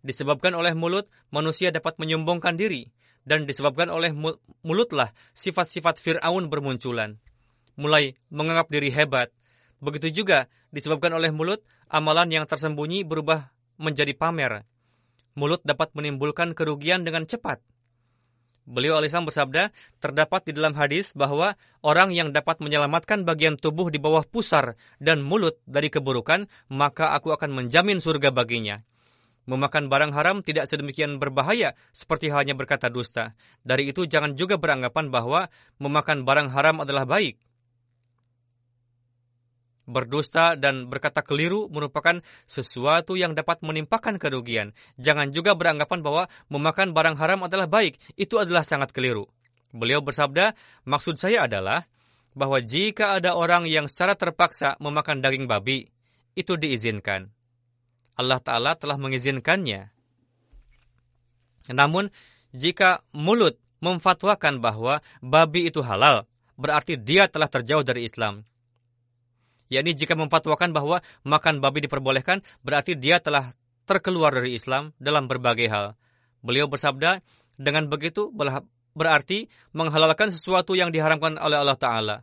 [0.01, 2.89] Disebabkan oleh mulut, manusia dapat menyombongkan diri.
[3.21, 4.17] Dan disebabkan oleh
[4.65, 7.21] mulutlah sifat-sifat Fir'aun bermunculan.
[7.77, 9.29] Mulai menganggap diri hebat,
[9.81, 13.49] Begitu juga disebabkan oleh mulut, amalan yang tersembunyi berubah
[13.81, 14.69] menjadi pamer.
[15.35, 17.65] Mulut dapat menimbulkan kerugian dengan cepat.
[18.69, 23.99] Beliau alisam bersabda, terdapat di dalam hadis bahwa orang yang dapat menyelamatkan bagian tubuh di
[23.99, 28.85] bawah pusar dan mulut dari keburukan, maka aku akan menjamin surga baginya.
[29.49, 33.35] Memakan barang haram tidak sedemikian berbahaya seperti halnya berkata dusta.
[33.67, 35.51] Dari itu jangan juga beranggapan bahwa
[35.83, 37.41] memakan barang haram adalah baik
[39.91, 44.71] berdusta dan berkata keliru merupakan sesuatu yang dapat menimpakan kerugian.
[44.97, 47.99] Jangan juga beranggapan bahwa memakan barang haram adalah baik.
[48.15, 49.27] Itu adalah sangat keliru.
[49.75, 50.55] Beliau bersabda,
[50.87, 51.87] maksud saya adalah
[52.35, 55.91] bahwa jika ada orang yang secara terpaksa memakan daging babi,
[56.39, 57.31] itu diizinkan.
[58.15, 59.91] Allah Ta'ala telah mengizinkannya.
[61.71, 62.11] Namun,
[62.51, 66.27] jika mulut memfatwakan bahwa babi itu halal,
[66.59, 68.45] berarti dia telah terjauh dari Islam
[69.71, 73.55] yakni jika memfatwakan bahwa makan babi diperbolehkan, berarti dia telah
[73.87, 75.95] terkeluar dari Islam dalam berbagai hal.
[76.43, 77.23] Beliau bersabda,
[77.55, 78.33] dengan begitu
[78.97, 82.17] berarti menghalalkan sesuatu yang diharamkan oleh Allah Ta'ala.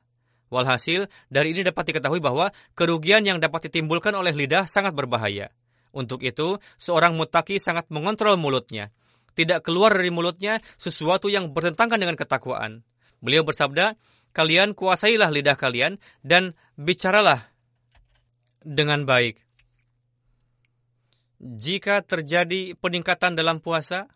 [0.48, 5.52] Walhasil, dari ini dapat diketahui bahwa kerugian yang dapat ditimbulkan oleh lidah sangat berbahaya.
[5.92, 8.92] Untuk itu, seorang mutaki sangat mengontrol mulutnya.
[9.36, 12.82] Tidak keluar dari mulutnya sesuatu yang bertentangan dengan ketakwaan.
[13.20, 14.00] Beliau bersabda,
[14.34, 17.50] kalian kuasailah lidah kalian dan bicaralah
[18.64, 19.42] dengan baik.
[21.38, 24.10] Jika terjadi peningkatan dalam puasa,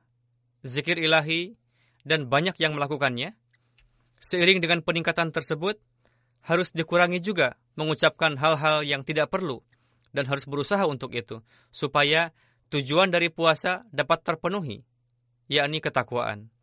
[0.66, 1.54] zikir ilahi,
[2.02, 3.38] dan banyak yang melakukannya,
[4.22, 5.82] Seiring dengan peningkatan tersebut,
[6.46, 9.66] harus dikurangi juga mengucapkan hal-hal yang tidak perlu
[10.14, 11.42] dan harus berusaha untuk itu
[11.74, 12.30] supaya
[12.70, 14.86] tujuan dari puasa dapat terpenuhi,
[15.50, 16.54] yakni ketakwaan.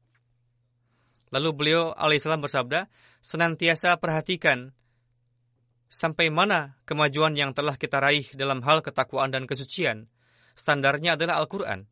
[1.34, 2.86] Lalu beliau alaihissalam bersabda,
[3.26, 4.70] senantiasa perhatikan
[5.88, 10.06] sampai mana kemajuan yang telah kita raih dalam hal ketakwaan dan kesucian.
[10.52, 11.88] Standarnya adalah Al-Quran.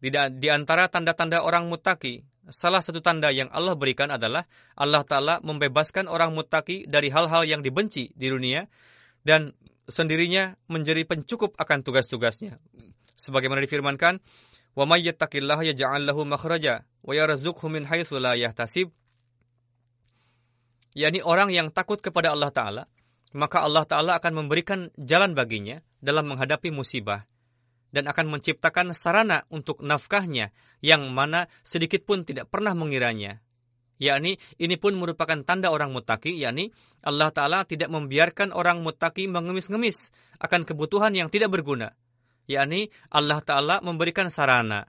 [0.00, 6.08] Di antara tanda-tanda orang mutaki salah satu tanda yang Allah berikan adalah Allah Ta'ala membebaskan
[6.08, 8.64] orang mutaki dari hal-hal yang dibenci di dunia
[9.20, 9.52] dan
[9.84, 12.56] sendirinya menjadi pencukup akan tugas-tugasnya.
[13.12, 14.24] Sebagaimana difirmankan,
[14.72, 18.88] "Wa may yattaqillaha yaj'al lahu makhraja wa yarzuqhu min haitsu la yahtasib."
[20.94, 22.82] yakni orang yang takut kepada Allah Ta'ala,
[23.30, 27.26] maka Allah Ta'ala akan memberikan jalan baginya dalam menghadapi musibah
[27.90, 33.42] dan akan menciptakan sarana untuk nafkahnya yang mana sedikit pun tidak pernah mengiranya.
[34.00, 36.72] Yakni ini pun merupakan tanda orang mutaki, yakni
[37.04, 40.08] Allah Ta'ala tidak membiarkan orang mutaki mengemis-ngemis
[40.40, 41.92] akan kebutuhan yang tidak berguna.
[42.48, 44.88] Yakni Allah Ta'ala memberikan sarana.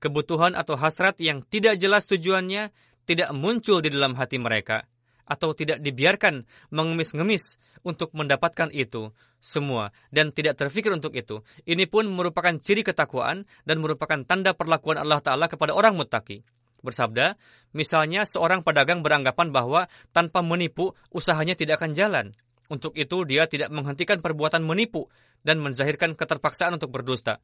[0.00, 2.72] Kebutuhan atau hasrat yang tidak jelas tujuannya
[3.04, 4.88] tidak muncul di dalam hati mereka
[5.28, 11.44] atau tidak dibiarkan mengemis-ngemis untuk mendapatkan itu semua dan tidak terfikir untuk itu.
[11.68, 16.42] Ini pun merupakan ciri ketakwaan dan merupakan tanda perlakuan Allah Ta'ala kepada orang mutaki.
[16.78, 17.34] Bersabda,
[17.74, 22.26] misalnya seorang pedagang beranggapan bahwa tanpa menipu, usahanya tidak akan jalan.
[22.70, 25.10] Untuk itu, dia tidak menghentikan perbuatan menipu
[25.42, 27.42] dan menzahirkan keterpaksaan untuk berdusta.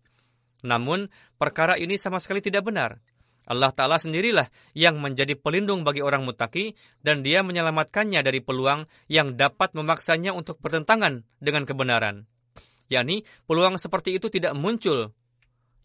[0.63, 3.03] Namun, perkara ini sama sekali tidak benar.
[3.45, 6.73] Allah Ta'ala sendirilah yang menjadi pelindung bagi orang mutaki
[7.05, 12.25] dan dia menyelamatkannya dari peluang yang dapat memaksanya untuk bertentangan dengan kebenaran.
[12.85, 15.13] yakni peluang seperti itu tidak muncul,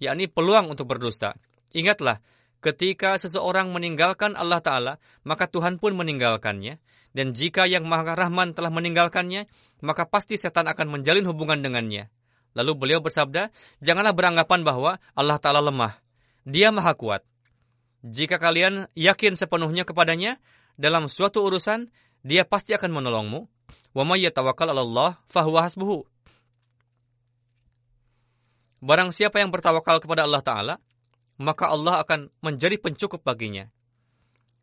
[0.04, 1.36] yakni peluang untuk berdusta.
[1.72, 2.20] Ingatlah,
[2.60, 4.94] ketika seseorang meninggalkan Allah Ta'ala,
[5.24, 6.80] maka Tuhan pun meninggalkannya.
[7.10, 9.50] Dan jika yang Maha Rahman telah meninggalkannya,
[9.82, 12.12] maka pasti setan akan menjalin hubungan dengannya.
[12.54, 13.50] Lalu beliau bersabda,
[13.82, 15.98] janganlah beranggapan bahwa Allah Ta'ala lemah.
[16.46, 17.22] Dia maha kuat.
[18.00, 20.40] Jika kalian yakin sepenuhnya kepadanya
[20.80, 21.92] dalam suatu urusan,
[22.24, 23.40] dia pasti akan menolongmu.
[23.92, 26.08] Wa may yatawakkal 'ala Allah fahuwa hasbuhu.
[28.80, 30.76] Barang siapa yang bertawakal kepada Allah Ta'ala,
[31.44, 33.68] maka Allah akan menjadi pencukup baginya.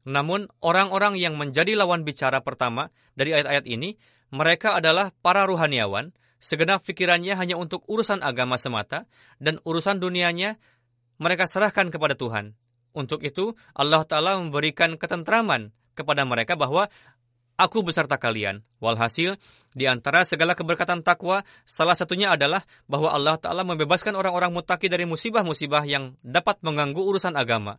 [0.08, 3.98] Namun, orang-orang yang menjadi lawan bicara pertama dari ayat-ayat ini,
[4.32, 9.04] mereka adalah para ruhaniawan, segenap pikirannya hanya untuk urusan agama semata,
[9.36, 10.56] dan urusan dunianya
[11.20, 12.56] mereka serahkan kepada Tuhan.
[12.96, 16.88] Untuk itu, Allah Ta'ala memberikan ketentraman kepada mereka bahwa
[17.60, 18.64] aku beserta kalian.
[18.80, 19.36] Walhasil,
[19.76, 25.04] di antara segala keberkatan takwa, salah satunya adalah bahwa Allah Ta'ala membebaskan orang-orang mutaki dari
[25.04, 27.76] musibah-musibah yang dapat mengganggu urusan agama.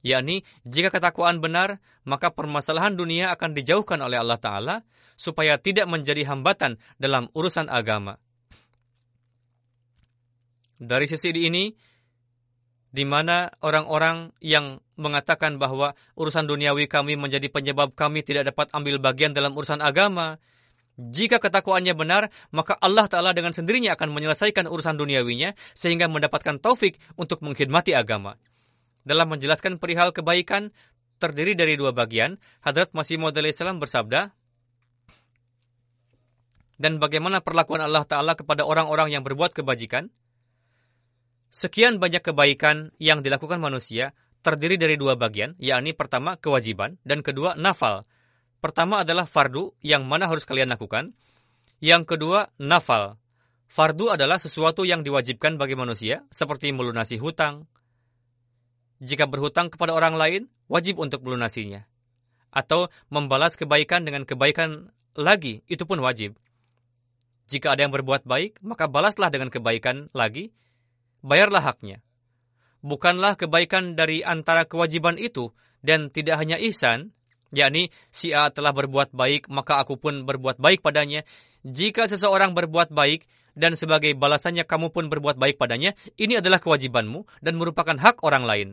[0.00, 1.76] Yakni, jika ketakwaan benar,
[2.08, 4.76] maka permasalahan dunia akan dijauhkan oleh Allah Ta'ala
[5.12, 8.16] supaya tidak menjadi hambatan dalam urusan agama.
[10.80, 11.76] Dari sisi ini,
[12.90, 18.98] di mana orang-orang yang mengatakan bahwa urusan duniawi kami menjadi penyebab kami tidak dapat ambil
[18.98, 20.42] bagian dalam urusan agama.
[21.00, 27.00] Jika ketakwaannya benar, maka Allah Ta'ala dengan sendirinya akan menyelesaikan urusan duniawinya sehingga mendapatkan taufik
[27.16, 28.36] untuk mengkhidmati agama.
[29.00, 30.68] Dalam menjelaskan perihal kebaikan,
[31.16, 34.36] terdiri dari dua bagian, Hadrat Masih Maud salam bersabda,
[36.80, 40.08] dan bagaimana perlakuan Allah Ta'ala kepada orang-orang yang berbuat kebajikan,
[41.50, 47.58] Sekian banyak kebaikan yang dilakukan manusia terdiri dari dua bagian, yakni pertama kewajiban dan kedua
[47.58, 48.06] nafal.
[48.62, 51.10] Pertama adalah fardu yang mana harus kalian lakukan.
[51.82, 53.18] Yang kedua nafal.
[53.66, 57.66] Fardu adalah sesuatu yang diwajibkan bagi manusia seperti melunasi hutang.
[59.02, 61.82] Jika berhutang kepada orang lain, wajib untuk melunasinya.
[62.54, 66.38] Atau membalas kebaikan dengan kebaikan lagi, itu pun wajib.
[67.50, 70.54] Jika ada yang berbuat baik, maka balaslah dengan kebaikan lagi,
[71.20, 72.00] bayarlah haknya.
[72.80, 75.52] Bukanlah kebaikan dari antara kewajiban itu
[75.84, 77.12] dan tidak hanya ihsan,
[77.52, 81.24] yakni si A telah berbuat baik, maka aku pun berbuat baik padanya.
[81.60, 87.28] Jika seseorang berbuat baik dan sebagai balasannya kamu pun berbuat baik padanya, ini adalah kewajibanmu
[87.44, 88.68] dan merupakan hak orang lain.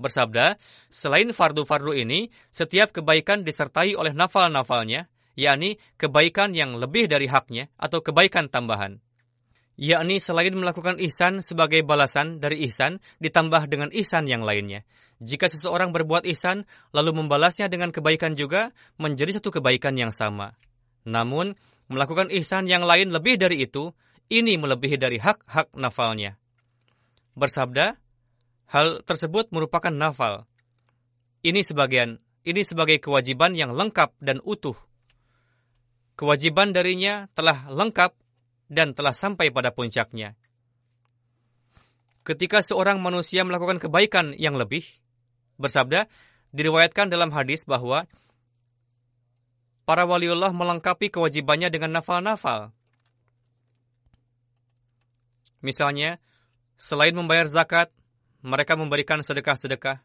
[0.00, 0.56] Bersabda,
[0.88, 8.04] selain fardu-fardu ini, setiap kebaikan disertai oleh nafal-nafalnya, yakni kebaikan yang lebih dari haknya atau
[8.04, 9.00] kebaikan tambahan
[9.80, 14.84] yakni selain melakukan ihsan sebagai balasan dari ihsan ditambah dengan ihsan yang lainnya.
[15.24, 20.52] Jika seseorang berbuat ihsan lalu membalasnya dengan kebaikan juga menjadi satu kebaikan yang sama.
[21.08, 21.56] Namun,
[21.88, 23.96] melakukan ihsan yang lain lebih dari itu,
[24.28, 26.36] ini melebihi dari hak-hak nafalnya.
[27.32, 27.96] Bersabda,
[28.68, 30.44] hal tersebut merupakan nafal.
[31.40, 34.76] Ini sebagian ini sebagai kewajiban yang lengkap dan utuh.
[36.20, 38.12] Kewajiban darinya telah lengkap
[38.70, 40.38] dan telah sampai pada puncaknya.
[42.22, 44.86] Ketika seorang manusia melakukan kebaikan yang lebih,
[45.58, 46.06] bersabda,
[46.54, 48.06] diriwayatkan dalam hadis bahwa
[49.82, 52.70] para waliullah melengkapi kewajibannya dengan nafal-nafal.
[55.60, 56.22] Misalnya,
[56.78, 57.90] selain membayar zakat,
[58.40, 60.00] mereka memberikan sedekah-sedekah.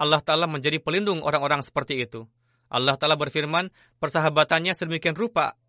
[0.00, 2.24] Allah Ta'ala menjadi pelindung orang-orang seperti itu.
[2.72, 3.68] Allah Ta'ala berfirman,
[4.00, 5.59] persahabatannya sedemikian rupa.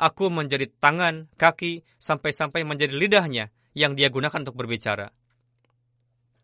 [0.00, 5.12] Aku menjadi tangan, kaki, sampai-sampai menjadi lidahnya yang dia gunakan untuk berbicara.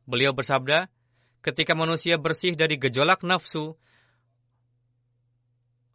[0.04, 0.92] Beliau bersabda,
[1.40, 3.80] ketika manusia bersih dari gejolak nafsu,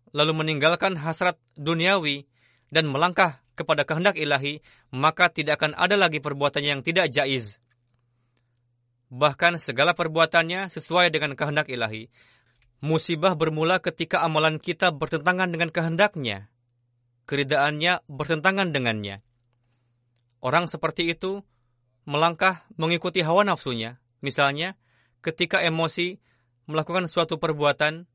[0.09, 2.25] lalu meninggalkan hasrat duniawi
[2.73, 7.61] dan melangkah kepada kehendak ilahi, maka tidak akan ada lagi perbuatannya yang tidak jaiz
[9.11, 12.07] bahkan segala perbuatannya sesuai dengan kehendak ilahi.
[12.79, 16.47] Musibah bermula ketika amalan kita bertentangan dengan kehendaknya.
[17.29, 19.23] Keridaannya bertentangan dengannya.
[20.41, 21.45] Orang seperti itu
[22.09, 24.01] melangkah mengikuti hawa nafsunya.
[24.25, 24.77] Misalnya,
[25.21, 26.17] ketika emosi
[26.65, 28.09] melakukan suatu perbuatan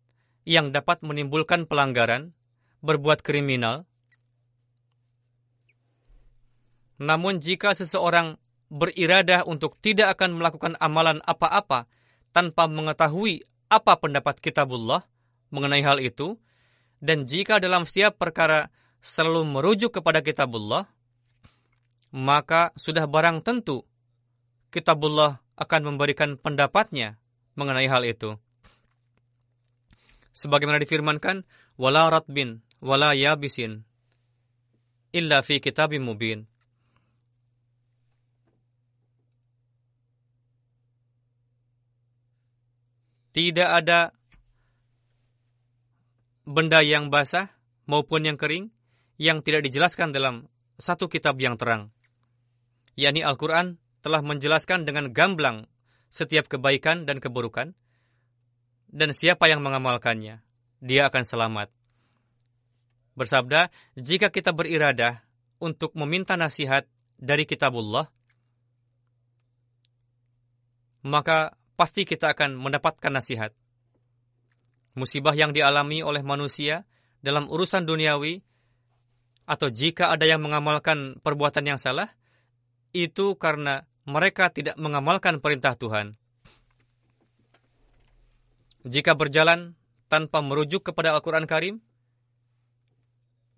[0.47, 2.35] yang dapat menimbulkan pelanggaran,
[2.83, 3.85] berbuat kriminal.
[7.03, 8.39] Namun jika seseorang
[8.71, 11.87] beriradah untuk tidak akan melakukan amalan apa-apa
[12.35, 15.03] tanpa mengetahui apa pendapat kitabullah
[15.51, 16.39] mengenai hal itu,
[17.03, 18.71] dan jika dalam setiap perkara
[19.07, 20.91] selalu merujuk kepada kitabullah,
[22.11, 23.87] maka sudah barang tentu
[24.75, 27.15] kitabullah akan memberikan pendapatnya
[27.55, 28.35] mengenai hal itu.
[30.35, 31.47] Sebagaimana difirmankan,
[31.81, 33.87] wala ratbin, wala yabisin,
[35.15, 36.45] illa fi kitabim mubin.
[43.33, 44.13] Tidak ada
[46.49, 47.53] benda yang basah
[47.85, 48.76] maupun yang kering
[49.17, 51.93] yang tidak dijelaskan dalam satu kitab yang terang.
[52.97, 55.69] yakni Al-Quran telah menjelaskan dengan gamblang
[56.09, 57.77] setiap kebaikan dan keburukan,
[58.89, 60.41] dan siapa yang mengamalkannya,
[60.81, 61.69] dia akan selamat.
[63.17, 65.25] Bersabda, jika kita beriradah
[65.61, 68.09] untuk meminta nasihat dari kitabullah,
[71.05, 73.53] maka pasti kita akan mendapatkan nasihat.
[74.97, 76.89] Musibah yang dialami oleh manusia
[77.21, 78.41] dalam urusan duniawi,
[79.47, 82.11] atau jika ada yang mengamalkan perbuatan yang salah,
[82.91, 86.19] itu karena mereka tidak mengamalkan perintah Tuhan.
[88.87, 89.75] Jika berjalan
[90.07, 91.83] tanpa merujuk kepada Al-Quran Karim,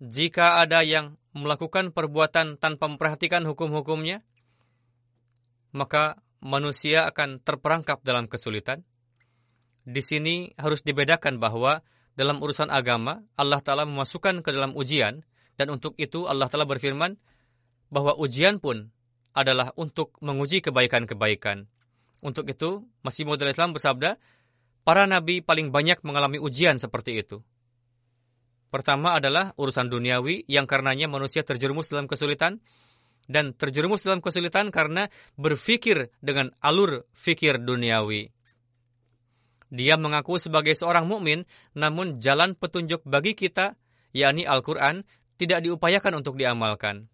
[0.01, 4.25] jika ada yang melakukan perbuatan tanpa memperhatikan hukum-hukumnya,
[5.69, 8.81] maka manusia akan terperangkap dalam kesulitan.
[9.85, 11.85] Di sini harus dibedakan bahwa
[12.17, 15.23] dalam urusan agama Allah Ta'ala memasukkan ke dalam ujian
[15.59, 17.19] dan untuk itu Allah Ta'ala berfirman
[17.91, 18.87] bahwa ujian pun
[19.35, 21.67] adalah untuk menguji kebaikan-kebaikan.
[22.23, 24.15] Untuk itu, Masih Maud Islam bersabda,
[24.87, 27.43] para nabi paling banyak mengalami ujian seperti itu.
[28.71, 32.61] Pertama adalah urusan duniawi yang karenanya manusia terjerumus dalam kesulitan
[33.25, 38.29] dan terjerumus dalam kesulitan karena berfikir dengan alur fikir duniawi.
[39.69, 41.45] Dia mengaku sebagai seorang mukmin,
[41.77, 43.77] namun jalan petunjuk bagi kita,
[44.17, 45.05] yakni Al-Quran,
[45.39, 47.07] tidak diupayakan untuk diamalkan.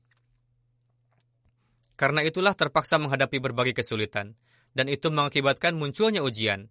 [1.95, 4.33] Karena itulah terpaksa menghadapi berbagai kesulitan,
[4.73, 6.67] dan itu mengakibatkan munculnya ujian.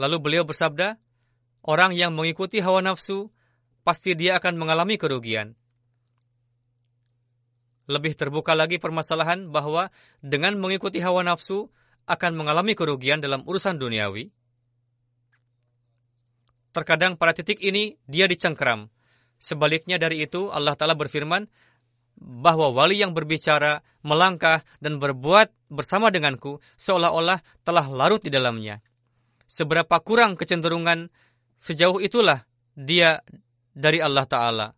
[0.00, 0.96] Lalu beliau bersabda,
[1.62, 3.28] orang yang mengikuti hawa nafsu,
[3.84, 5.60] pasti dia akan mengalami kerugian
[7.90, 9.90] lebih terbuka lagi permasalahan bahwa
[10.22, 11.66] dengan mengikuti hawa nafsu
[12.06, 14.30] akan mengalami kerugian dalam urusan duniawi.
[16.70, 18.86] Terkadang pada titik ini dia dicengkeram.
[19.40, 21.48] Sebaliknya dari itu Allah Ta'ala berfirman
[22.20, 28.84] bahwa wali yang berbicara, melangkah, dan berbuat bersama denganku seolah-olah telah larut di dalamnya.
[29.48, 31.08] Seberapa kurang kecenderungan
[31.56, 32.44] sejauh itulah
[32.76, 33.24] dia
[33.72, 34.68] dari Allah Ta'ala.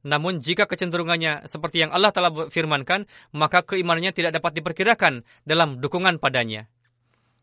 [0.00, 3.04] Namun jika kecenderungannya seperti yang Allah telah firmankan,
[3.36, 6.72] maka keimanannya tidak dapat diperkirakan dalam dukungan padanya.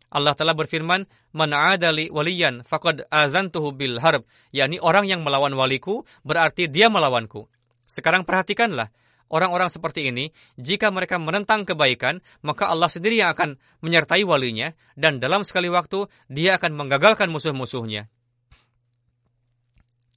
[0.07, 1.03] Allah telah berfirman,
[1.35, 4.23] "Man adali waliyan faqad azantuhu bil harb."
[4.55, 7.51] yakni orang yang melawan waliku berarti dia melawanku.
[7.87, 8.91] Sekarang perhatikanlah,
[9.27, 15.19] orang-orang seperti ini, jika mereka menentang kebaikan, maka Allah sendiri yang akan menyertai walinya dan
[15.19, 18.07] dalam sekali waktu dia akan menggagalkan musuh-musuhnya.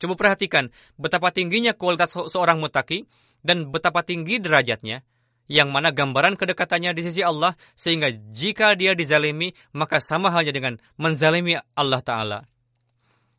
[0.01, 3.05] Coba perhatikan betapa tingginya kualitas seorang mutaki
[3.45, 5.05] dan betapa tinggi derajatnya,
[5.51, 10.79] yang mana gambaran kedekatannya di sisi Allah sehingga jika dia dizalimi maka sama halnya dengan
[10.95, 12.39] menzalimi Allah Ta'ala.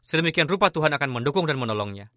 [0.03, 2.11] Sedemikian rupa Tuhan akan mendukung dan menolongnya.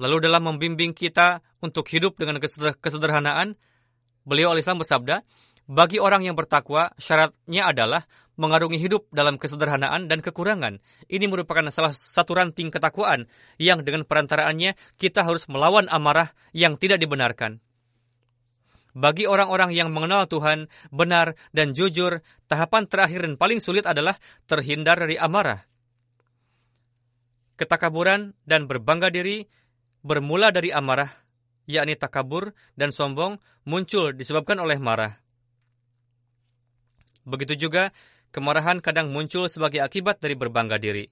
[0.00, 2.40] Lalu dalam membimbing kita untuk hidup dengan
[2.80, 3.54] kesederhanaan,
[4.26, 5.22] beliau al-Islam bersabda,
[5.70, 8.02] bagi orang yang bertakwa, syaratnya adalah
[8.34, 10.82] mengarungi hidup dalam kesederhanaan dan kekurangan.
[11.06, 13.30] Ini merupakan salah satu ranting ketakwaan
[13.62, 17.62] yang dengan perantaraannya kita harus melawan amarah yang tidak dibenarkan.
[18.94, 24.14] Bagi orang-orang yang mengenal Tuhan benar dan jujur, tahapan terakhir dan paling sulit adalah
[24.46, 25.66] terhindar dari amarah.
[27.58, 29.50] Ketakaburan dan berbangga diri
[30.06, 31.10] bermula dari amarah,
[31.66, 35.18] yakni takabur dan sombong muncul disebabkan oleh marah.
[37.26, 37.90] Begitu juga
[38.30, 41.10] kemarahan kadang muncul sebagai akibat dari berbangga diri.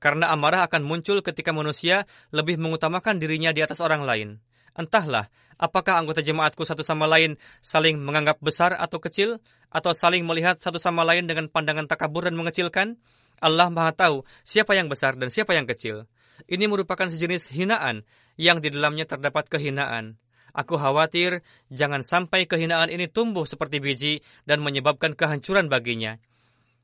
[0.00, 4.47] Karena amarah akan muncul ketika manusia lebih mengutamakan dirinya di atas orang lain.
[4.78, 5.26] Entahlah,
[5.58, 9.42] apakah anggota jemaatku satu sama lain saling menganggap besar atau kecil,
[9.74, 12.94] atau saling melihat satu sama lain dengan pandangan takabur dan mengecilkan?
[13.42, 16.06] Allah Maha Tahu siapa yang besar dan siapa yang kecil.
[16.46, 18.06] Ini merupakan sejenis hinaan
[18.38, 20.14] yang di dalamnya terdapat kehinaan.
[20.54, 24.14] Aku khawatir jangan sampai kehinaan ini tumbuh seperti biji
[24.46, 26.22] dan menyebabkan kehancuran baginya.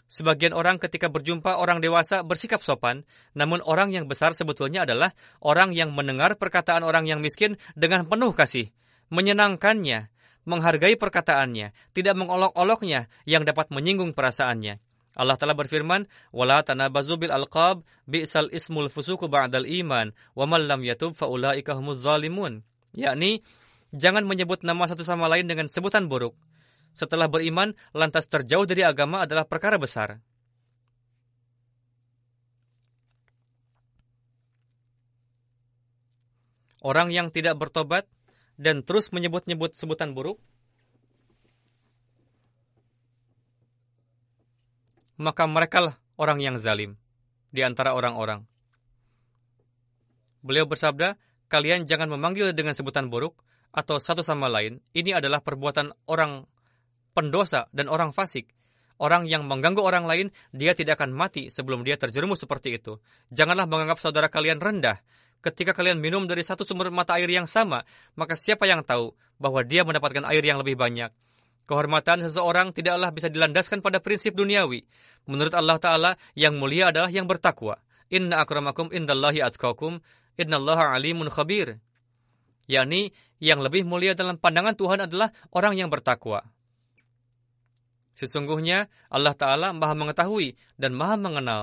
[0.05, 5.72] Sebagian orang ketika berjumpa orang dewasa bersikap sopan, namun orang yang besar sebetulnya adalah orang
[5.72, 8.68] yang mendengar perkataan orang yang miskin dengan penuh kasih,
[9.09, 10.12] menyenangkannya,
[10.44, 14.76] menghargai perkataannya, tidak mengolok-oloknya yang dapat menyinggung perasaannya.
[15.14, 20.84] Allah telah berfirman, "Wala tanabazu bil alqab, bi'sal ismul fusuku ba'dal iman, wa man lam
[20.84, 22.61] yatub fa ulaika humuz zalimun."
[22.92, 23.40] Yakni,
[23.94, 26.34] jangan menyebut nama satu sama lain dengan sebutan buruk
[26.95, 30.22] setelah beriman lantas terjauh dari agama adalah perkara besar.
[36.84, 38.07] Orang yang tidak bertobat
[38.55, 40.36] dan terus menyebut-nyebut sebutan buruk,
[45.16, 46.95] maka mereka lah orang yang zalim
[47.51, 48.45] di antara orang-orang.
[50.45, 51.16] Beliau bersabda,
[51.49, 53.40] kalian jangan memanggil dengan sebutan buruk
[53.72, 54.84] atau satu sama lain.
[54.92, 56.45] Ini adalah perbuatan orang
[57.15, 58.51] pendosa dan orang fasik.
[58.99, 63.03] Orang yang mengganggu orang lain, dia tidak akan mati sebelum dia terjerumus seperti itu.
[63.35, 65.03] Janganlah menganggap saudara kalian rendah.
[65.43, 67.83] Ketika kalian minum dari satu sumber mata air yang sama,
[68.15, 71.11] maka siapa yang tahu bahwa dia mendapatkan air yang lebih banyak?
[71.65, 74.85] Kehormatan seseorang tidaklah bisa dilandaskan pada prinsip duniawi.
[75.25, 77.81] Menurut Allah Ta'ala, yang mulia adalah yang bertakwa.
[78.12, 80.01] Inna akramakum indallahi atqakum,
[80.37, 81.81] innallaha alimun khabir.
[82.65, 83.12] yakni
[83.45, 86.45] yang lebih mulia dalam pandangan Tuhan adalah orang yang bertakwa.
[88.15, 91.62] Sesungguhnya Allah Ta'ala maha mengetahui dan maha mengenal.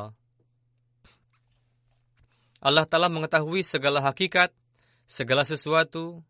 [2.59, 4.51] Allah Ta'ala mengetahui segala hakikat,
[5.07, 6.21] segala sesuatu,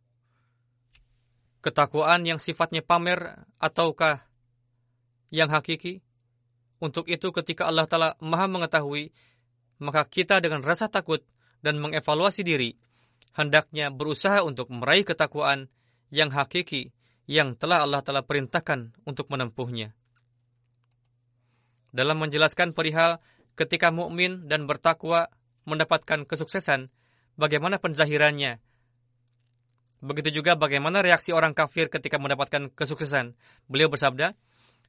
[1.66, 4.22] ketakwaan yang sifatnya pamer ataukah
[5.34, 6.06] yang hakiki.
[6.82, 9.10] Untuk itu ketika Allah Ta'ala maha mengetahui,
[9.82, 11.26] maka kita dengan rasa takut
[11.66, 12.78] dan mengevaluasi diri,
[13.34, 15.66] hendaknya berusaha untuk meraih ketakwaan
[16.14, 16.94] yang hakiki
[17.26, 19.98] yang telah Allah Ta'ala perintahkan untuk menempuhnya
[21.92, 23.20] dalam menjelaskan perihal
[23.56, 25.28] ketika mukmin dan bertakwa
[25.68, 26.90] mendapatkan kesuksesan,
[27.38, 28.60] bagaimana penzahirannya.
[30.02, 33.38] Begitu juga bagaimana reaksi orang kafir ketika mendapatkan kesuksesan.
[33.70, 34.34] Beliau bersabda,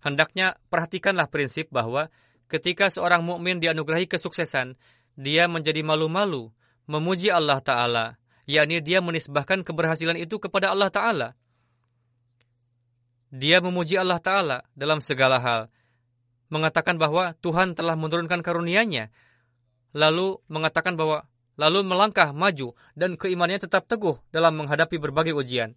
[0.00, 2.09] hendaknya perhatikanlah prinsip bahwa
[2.48, 4.80] ketika seorang mukmin dianugerahi kesuksesan,
[5.12, 6.48] dia menjadi malu-malu,
[6.88, 8.16] memuji Allah Ta'ala,
[8.48, 11.28] yakni dia menisbahkan keberhasilan itu kepada Allah Ta'ala.
[13.28, 15.68] Dia memuji Allah Ta'ala dalam segala hal,
[16.53, 19.09] mengatakan bahwa Tuhan telah menurunkan karunia-Nya,
[19.96, 21.24] lalu mengatakan bahwa
[21.57, 25.72] lalu melangkah maju dan keimanannya tetap teguh dalam menghadapi berbagai ujian.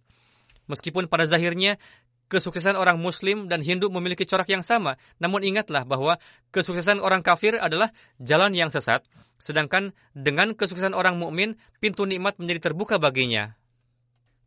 [0.68, 1.80] Meskipun pada zahirnya
[2.26, 6.18] kesuksesan orang muslim dan Hindu memiliki corak yang sama, namun ingatlah bahwa
[6.52, 9.06] kesuksesan orang kafir adalah jalan yang sesat,
[9.40, 13.54] sedangkan dengan kesuksesan orang mukmin pintu nikmat menjadi terbuka baginya.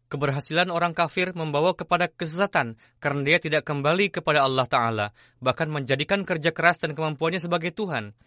[0.10, 5.08] Keberhasilan orang kafir membawa kepada kesesatan karena dia tidak kembali kepada Allah Ta'ala,
[5.38, 8.18] bahkan menjadikan kerja keras dan kemampuannya sebagai Tuhan.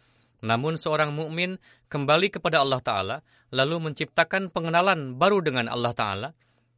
[0.47, 1.59] Namun seorang mukmin
[1.91, 3.17] kembali kepada Allah Ta'ala,
[3.51, 6.29] lalu menciptakan pengenalan baru dengan Allah Ta'ala.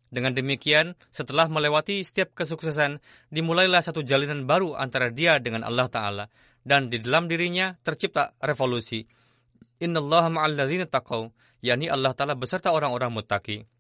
[0.09, 2.97] Dengan demikian, setelah melewati setiap kesuksesan,
[3.29, 6.25] dimulailah satu jalinan baru antara dia dengan Allah Ta'ala.
[6.65, 9.05] Dan di dalam dirinya tercipta revolusi.
[9.85, 11.29] Inna Allah ma'alladzina taqaw,
[11.61, 13.74] yakni Allah Ta'ala beserta orang-orang muttaqi.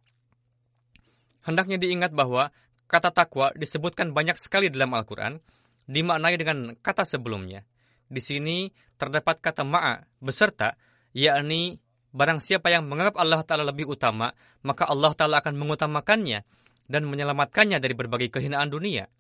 [1.44, 2.50] Hendaknya diingat bahwa
[2.88, 5.38] kata takwa disebutkan banyak sekali dalam Al-Quran,
[5.84, 7.68] dimaknai dengan kata sebelumnya.
[8.08, 10.76] Di sini terdapat kata ma'a, beserta,
[11.12, 11.84] yakni
[12.14, 14.30] Barang siapa yang menganggap Allah Ta'ala lebih utama,
[14.62, 16.46] maka Allah Ta'ala akan mengutamakannya
[16.86, 19.10] dan menyelamatkannya dari berbagai kehinaan dunia.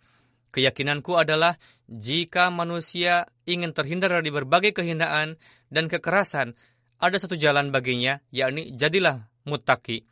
[0.54, 1.58] Keyakinanku adalah
[1.90, 5.34] jika manusia ingin terhindar dari berbagai kehinaan
[5.74, 6.54] dan kekerasan,
[7.02, 10.06] ada satu jalan baginya, yakni jadilah muttaqi.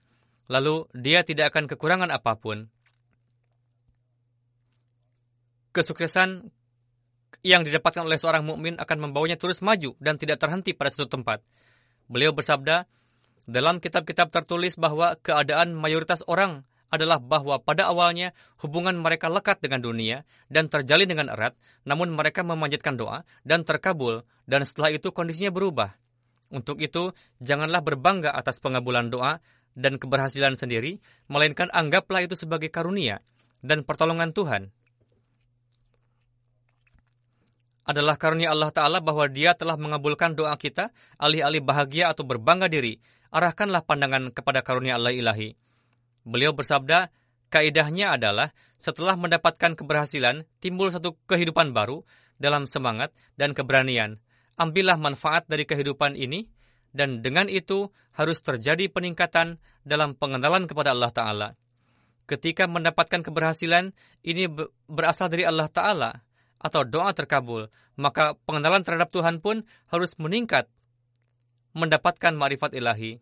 [0.50, 2.66] Lalu dia tidak akan kekurangan apa pun.
[5.72, 6.50] Kesuksesan
[7.40, 11.40] yang didapatkan oleh seorang mukmin akan membawanya terus maju dan tidak terhenti pada satu tempat.
[12.06, 12.84] Beliau bersabda,
[13.48, 16.62] dalam kitab-kitab tertulis bahwa keadaan mayoritas orang
[16.92, 21.56] adalah bahwa pada awalnya hubungan mereka lekat dengan dunia dan terjalin dengan erat,
[21.88, 25.96] namun mereka memanjatkan doa dan terkabul, dan setelah itu kondisinya berubah.
[26.52, 29.40] Untuk itu, janganlah berbangga atas pengabulan doa
[29.72, 33.24] dan keberhasilan sendiri, melainkan anggaplah itu sebagai karunia
[33.64, 34.68] dan pertolongan Tuhan.
[37.82, 43.02] Adalah karunia Allah Ta'ala bahwa dia telah mengabulkan doa kita, alih-alih bahagia atau berbangga diri,
[43.34, 45.58] arahkanlah pandangan kepada karunia Allah ilahi.
[46.22, 47.10] Beliau bersabda,
[47.50, 52.06] kaidahnya adalah setelah mendapatkan keberhasilan, timbul satu kehidupan baru
[52.38, 54.22] dalam semangat dan keberanian.
[54.54, 56.46] Ambillah manfaat dari kehidupan ini,
[56.92, 61.48] dan dengan itu harus terjadi peningkatan dalam pengenalan kepada Allah Ta'ala.
[62.28, 64.46] Ketika mendapatkan keberhasilan, ini
[64.86, 66.12] berasal dari Allah Ta'ala,
[66.62, 67.66] atau doa terkabul,
[67.98, 70.70] maka pengenalan terhadap Tuhan pun harus meningkat,
[71.74, 73.18] mendapatkan marifat ilahi.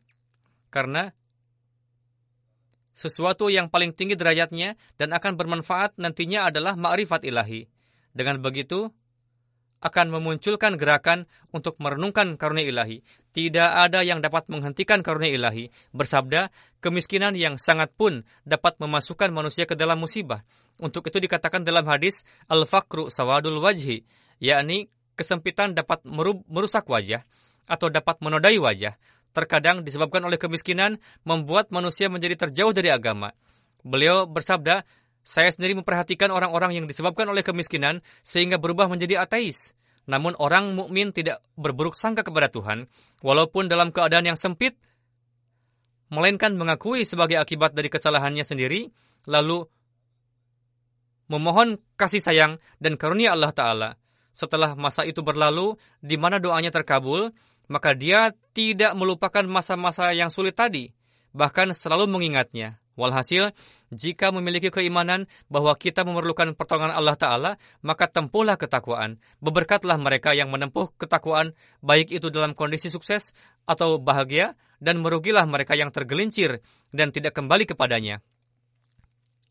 [0.68, 1.09] Karena
[2.93, 7.64] sesuatu yang paling tinggi derajatnya dan akan bermanfaat nantinya adalah ma'rifat ilahi.
[8.12, 8.93] Dengan begitu,
[9.81, 13.01] akan memunculkan gerakan untuk merenungkan karunia ilahi.
[13.33, 15.72] Tidak ada yang dapat menghentikan karunia ilahi.
[15.97, 16.53] Bersabda,
[16.85, 20.45] kemiskinan yang sangat pun dapat memasukkan manusia ke dalam musibah.
[20.81, 24.05] Untuk itu dikatakan dalam hadis, Al-Fakru Sawadul Wajhi,
[24.41, 26.01] yakni kesempitan dapat
[26.49, 27.20] merusak wajah
[27.68, 28.97] atau dapat menodai wajah
[29.31, 33.31] terkadang disebabkan oleh kemiskinan membuat manusia menjadi terjauh dari agama.
[33.81, 34.85] Beliau bersabda,
[35.21, 39.77] saya sendiri memperhatikan orang-orang yang disebabkan oleh kemiskinan sehingga berubah menjadi ateis.
[40.09, 42.89] Namun orang mukmin tidak berburuk sangka kepada Tuhan,
[43.23, 44.75] walaupun dalam keadaan yang sempit,
[46.11, 48.91] melainkan mengakui sebagai akibat dari kesalahannya sendiri,
[49.31, 49.68] lalu
[51.31, 53.91] memohon kasih sayang dan karunia Allah Ta'ala.
[54.35, 57.31] Setelah masa itu berlalu, di mana doanya terkabul,
[57.71, 60.91] maka dia tidak melupakan masa-masa yang sulit tadi,
[61.31, 62.83] bahkan selalu mengingatnya.
[63.01, 63.57] Walhasil,
[63.88, 69.16] jika memiliki keimanan bahwa kita memerlukan pertolongan Allah Ta'ala, maka tempuhlah ketakwaan.
[69.40, 73.32] Beberkatlah mereka yang menempuh ketakwaan, baik itu dalam kondisi sukses
[73.64, 76.61] atau bahagia, dan merugilah mereka yang tergelincir
[76.92, 78.20] dan tidak kembali kepadanya.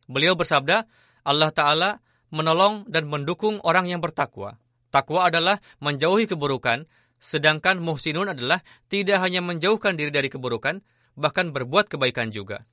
[0.05, 0.85] Beliau bersabda,
[1.25, 1.89] Allah Ta'ala
[2.29, 4.61] menolong dan mendukung orang yang bertakwa.
[4.89, 6.89] Takwa adalah menjauhi keburukan,
[7.19, 10.79] Sedangkan muhsinun adalah tidak hanya menjauhkan diri dari keburukan,
[11.19, 12.63] bahkan berbuat kebaikan juga.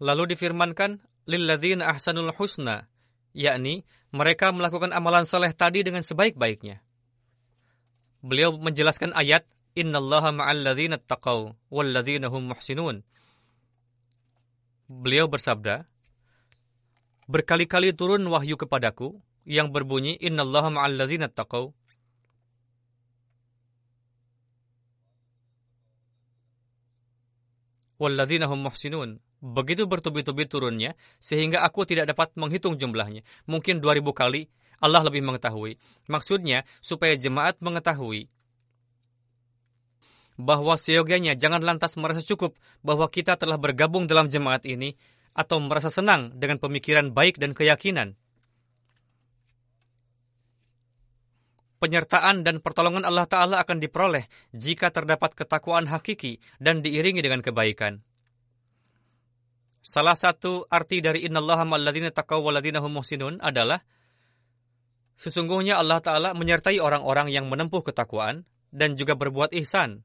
[0.00, 0.96] Lalu difirmankan,
[1.28, 2.88] lilladzina ahsanul husna,
[3.36, 6.80] yakni mereka melakukan amalan saleh tadi dengan sebaik-baiknya.
[8.24, 13.06] Beliau menjelaskan ayat, Innallaha ma'al ladzina taqaw walladzina hum muhsinun.
[14.90, 15.86] Beliau bersabda,
[17.30, 19.14] Berkali-kali turun wahyu kepadaku
[19.46, 21.70] yang berbunyi Innallaha ma'al ladzina taqaw
[28.02, 29.22] walladzina hum muhsinun.
[29.40, 33.24] Begitu bertubi-tubi turunnya, sehingga aku tidak dapat menghitung jumlahnya.
[33.48, 34.52] Mungkin 2000 kali,
[34.84, 35.80] Allah lebih mengetahui.
[36.08, 38.28] Maksudnya, supaya jemaat mengetahui
[40.40, 44.96] bahwa seyogianya jangan lantas merasa cukup bahwa kita telah bergabung dalam jemaat ini
[45.36, 48.16] atau merasa senang dengan pemikiran baik dan keyakinan.
[51.80, 58.04] penyertaan dan pertolongan Allah Ta'ala akan diperoleh jika terdapat ketakwaan hakiki dan diiringi dengan kebaikan.
[59.80, 63.80] Salah satu arti dari innallaha ma'alladzina taqaw waladzina hum muhsinun adalah
[65.16, 70.04] sesungguhnya Allah Ta'ala menyertai orang-orang yang menempuh ketakwaan dan juga berbuat ihsan.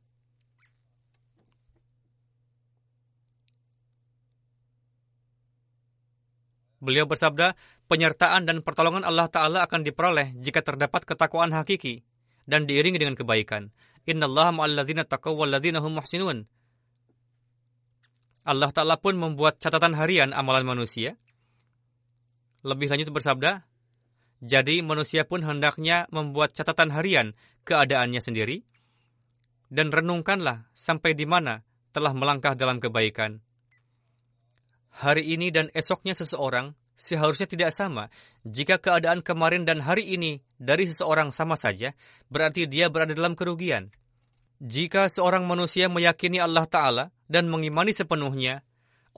[6.79, 7.57] Beliau bersabda,
[7.91, 12.05] penyertaan dan pertolongan Allah Ta'ala akan diperoleh jika terdapat ketakwaan hakiki
[12.47, 13.73] dan diiringi dengan kebaikan.
[14.05, 16.45] Inna Allah ma'alladzina taqaw walladzina hum muhsinun.
[18.45, 21.17] Allah Ta'ala pun membuat catatan harian amalan manusia.
[22.61, 23.65] Lebih lanjut bersabda,
[24.45, 27.33] jadi manusia pun hendaknya membuat catatan harian
[27.65, 28.61] keadaannya sendiri,
[29.73, 33.41] dan renungkanlah sampai di mana telah melangkah dalam kebaikan.
[35.01, 38.07] Hari ini dan esoknya seseorang seharusnya tidak sama.
[38.45, 41.97] Jika keadaan kemarin dan hari ini dari seseorang sama saja,
[42.29, 43.91] berarti dia berada dalam kerugian.
[44.61, 48.61] Jika seorang manusia meyakini Allah Ta'ala dan mengimani sepenuhnya,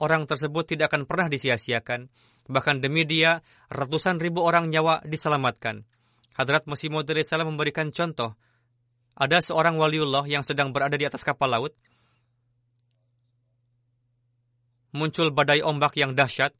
[0.00, 2.08] orang tersebut tidak akan pernah disia-siakan.
[2.48, 5.84] Bahkan demi dia, ratusan ribu orang nyawa diselamatkan.
[6.38, 8.38] Hadrat Masih Maud salam memberikan contoh.
[9.18, 11.74] Ada seorang waliullah yang sedang berada di atas kapal laut.
[14.94, 16.54] Muncul badai ombak yang dahsyat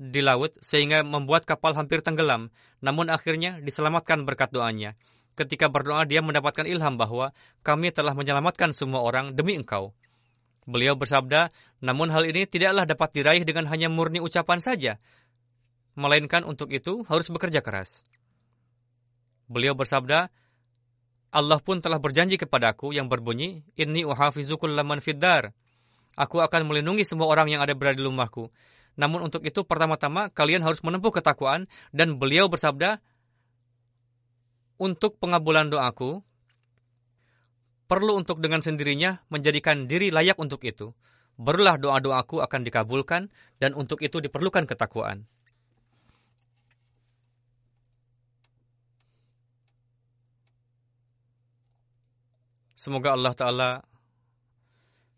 [0.00, 2.48] di laut sehingga membuat kapal hampir tenggelam.
[2.80, 4.96] Namun akhirnya diselamatkan berkat doanya.
[5.36, 7.34] Ketika berdoa, dia mendapatkan ilham bahwa
[7.66, 9.92] kami telah menyelamatkan semua orang demi engkau.
[10.70, 11.50] Beliau bersabda,
[11.82, 15.02] namun hal ini tidaklah dapat diraih dengan hanya murni ucapan saja,
[15.98, 18.06] melainkan untuk itu harus bekerja keras.
[19.50, 20.30] Beliau bersabda,
[21.34, 25.50] Allah pun telah berjanji kepadaku yang berbunyi, Inni uhafizukul laman fiddar.
[26.14, 28.46] Aku akan melindungi semua orang yang ada berada di rumahku.
[28.94, 33.02] Namun untuk itu pertama-tama kalian harus menempuh ketakwaan dan beliau bersabda,
[34.80, 36.24] untuk pengabulan doaku,
[37.90, 40.94] perlu untuk dengan sendirinya menjadikan diri layak untuk itu.
[41.34, 45.26] Barulah doa-doaku akan dikabulkan dan untuk itu diperlukan ketakwaan.
[52.78, 53.70] Semoga Allah Ta'ala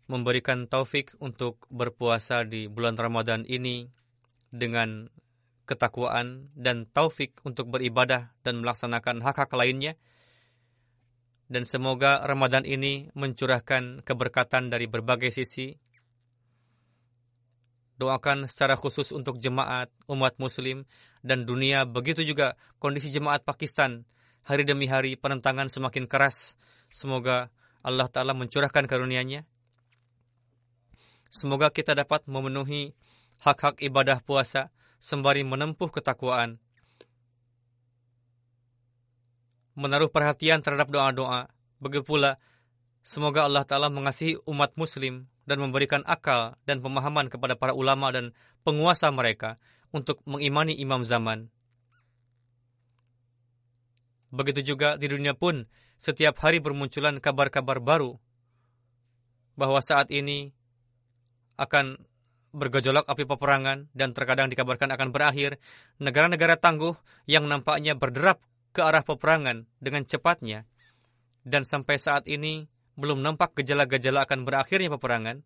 [0.09, 3.87] memberikan taufik untuk berpuasa di bulan Ramadan ini
[4.51, 5.07] dengan
[5.63, 9.95] ketakwaan, dan taufik untuk beribadah dan melaksanakan hak-hak lainnya.
[11.53, 15.77] Dan semoga Ramadan ini mencurahkan keberkatan dari berbagai sisi.
[18.01, 20.89] Doakan secara khusus untuk jemaat, umat muslim,
[21.21, 21.85] dan dunia.
[21.85, 24.01] Begitu juga kondisi jemaat Pakistan.
[24.49, 26.57] Hari demi hari penentangan semakin keras.
[26.89, 27.53] Semoga
[27.85, 29.45] Allah Ta'ala mencurahkan karunia-Nya.
[31.29, 32.97] Semoga kita dapat memenuhi
[33.45, 36.62] hak-hak ibadah puasa sembari menempuh ketakwaan.
[39.73, 41.49] Menaruh perhatian terhadap doa-doa.
[41.81, 42.37] Begitu pula,
[43.01, 48.31] semoga Allah Ta'ala mengasihi umat muslim dan memberikan akal dan pemahaman kepada para ulama dan
[48.63, 49.59] penguasa mereka
[49.91, 51.51] untuk mengimani imam zaman.
[54.33, 55.69] Begitu juga di dunia pun,
[56.01, 58.17] setiap hari bermunculan kabar-kabar baru
[59.53, 60.49] bahwa saat ini
[61.61, 62.01] akan
[62.53, 65.61] bergejolak api peperangan dan terkadang dikabarkan akan berakhir,
[66.01, 66.97] negara-negara tangguh
[67.29, 68.41] yang nampaknya berderap
[68.73, 70.65] ke arah peperangan dengan cepatnya,
[71.45, 72.65] dan sampai saat ini
[72.97, 75.45] belum nampak gejala-gejala akan berakhirnya peperangan,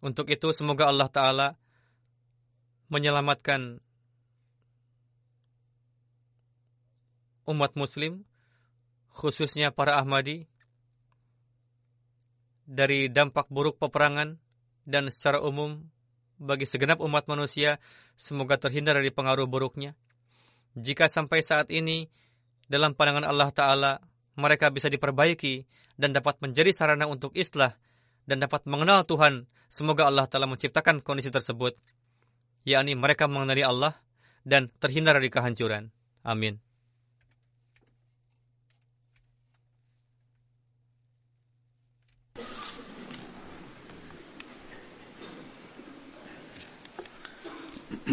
[0.00, 1.48] Untuk itu semoga Allah Ta'ala
[2.88, 3.84] menyelamatkan
[7.44, 8.24] umat muslim,
[9.12, 10.48] khususnya para Ahmadi,
[12.64, 14.40] dari dampak buruk peperangan
[14.88, 15.84] dan secara umum
[16.40, 17.76] bagi segenap umat manusia
[18.16, 19.92] semoga terhindar dari pengaruh buruknya.
[20.72, 22.08] Jika sampai saat ini
[22.64, 23.92] dalam pandangan Allah Ta'ala
[24.40, 25.68] mereka bisa diperbaiki
[26.00, 27.76] dan dapat menjadi sarana untuk islah
[28.24, 31.76] dan dapat mengenal Tuhan, semoga Allah Ta'ala menciptakan kondisi tersebut,
[32.64, 33.92] yakni mereka mengenali Allah
[34.46, 35.92] dan terhindar dari kehancuran.
[36.24, 36.69] Amin.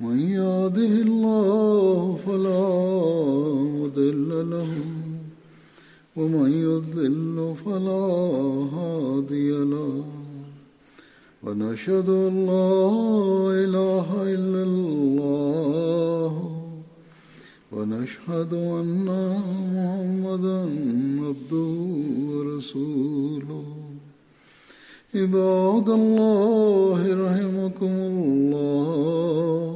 [0.00, 2.68] من يهده الله فلا
[3.78, 4.72] مضل له
[6.16, 8.04] ومن يضلل فلا
[8.76, 10.04] هادي له.
[11.44, 12.72] ونشهد أن لا
[13.64, 16.32] إله إلا الله
[17.72, 19.06] ونشهد أن
[19.76, 20.60] محمدا
[21.26, 21.72] عبده
[22.28, 23.64] ورسوله.
[25.14, 29.75] عباد الله رحمكم الله.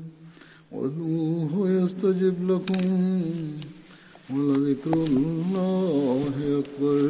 [0.71, 2.85] وادعوه يستجب لكم
[4.33, 7.09] ولذكر الله أكبر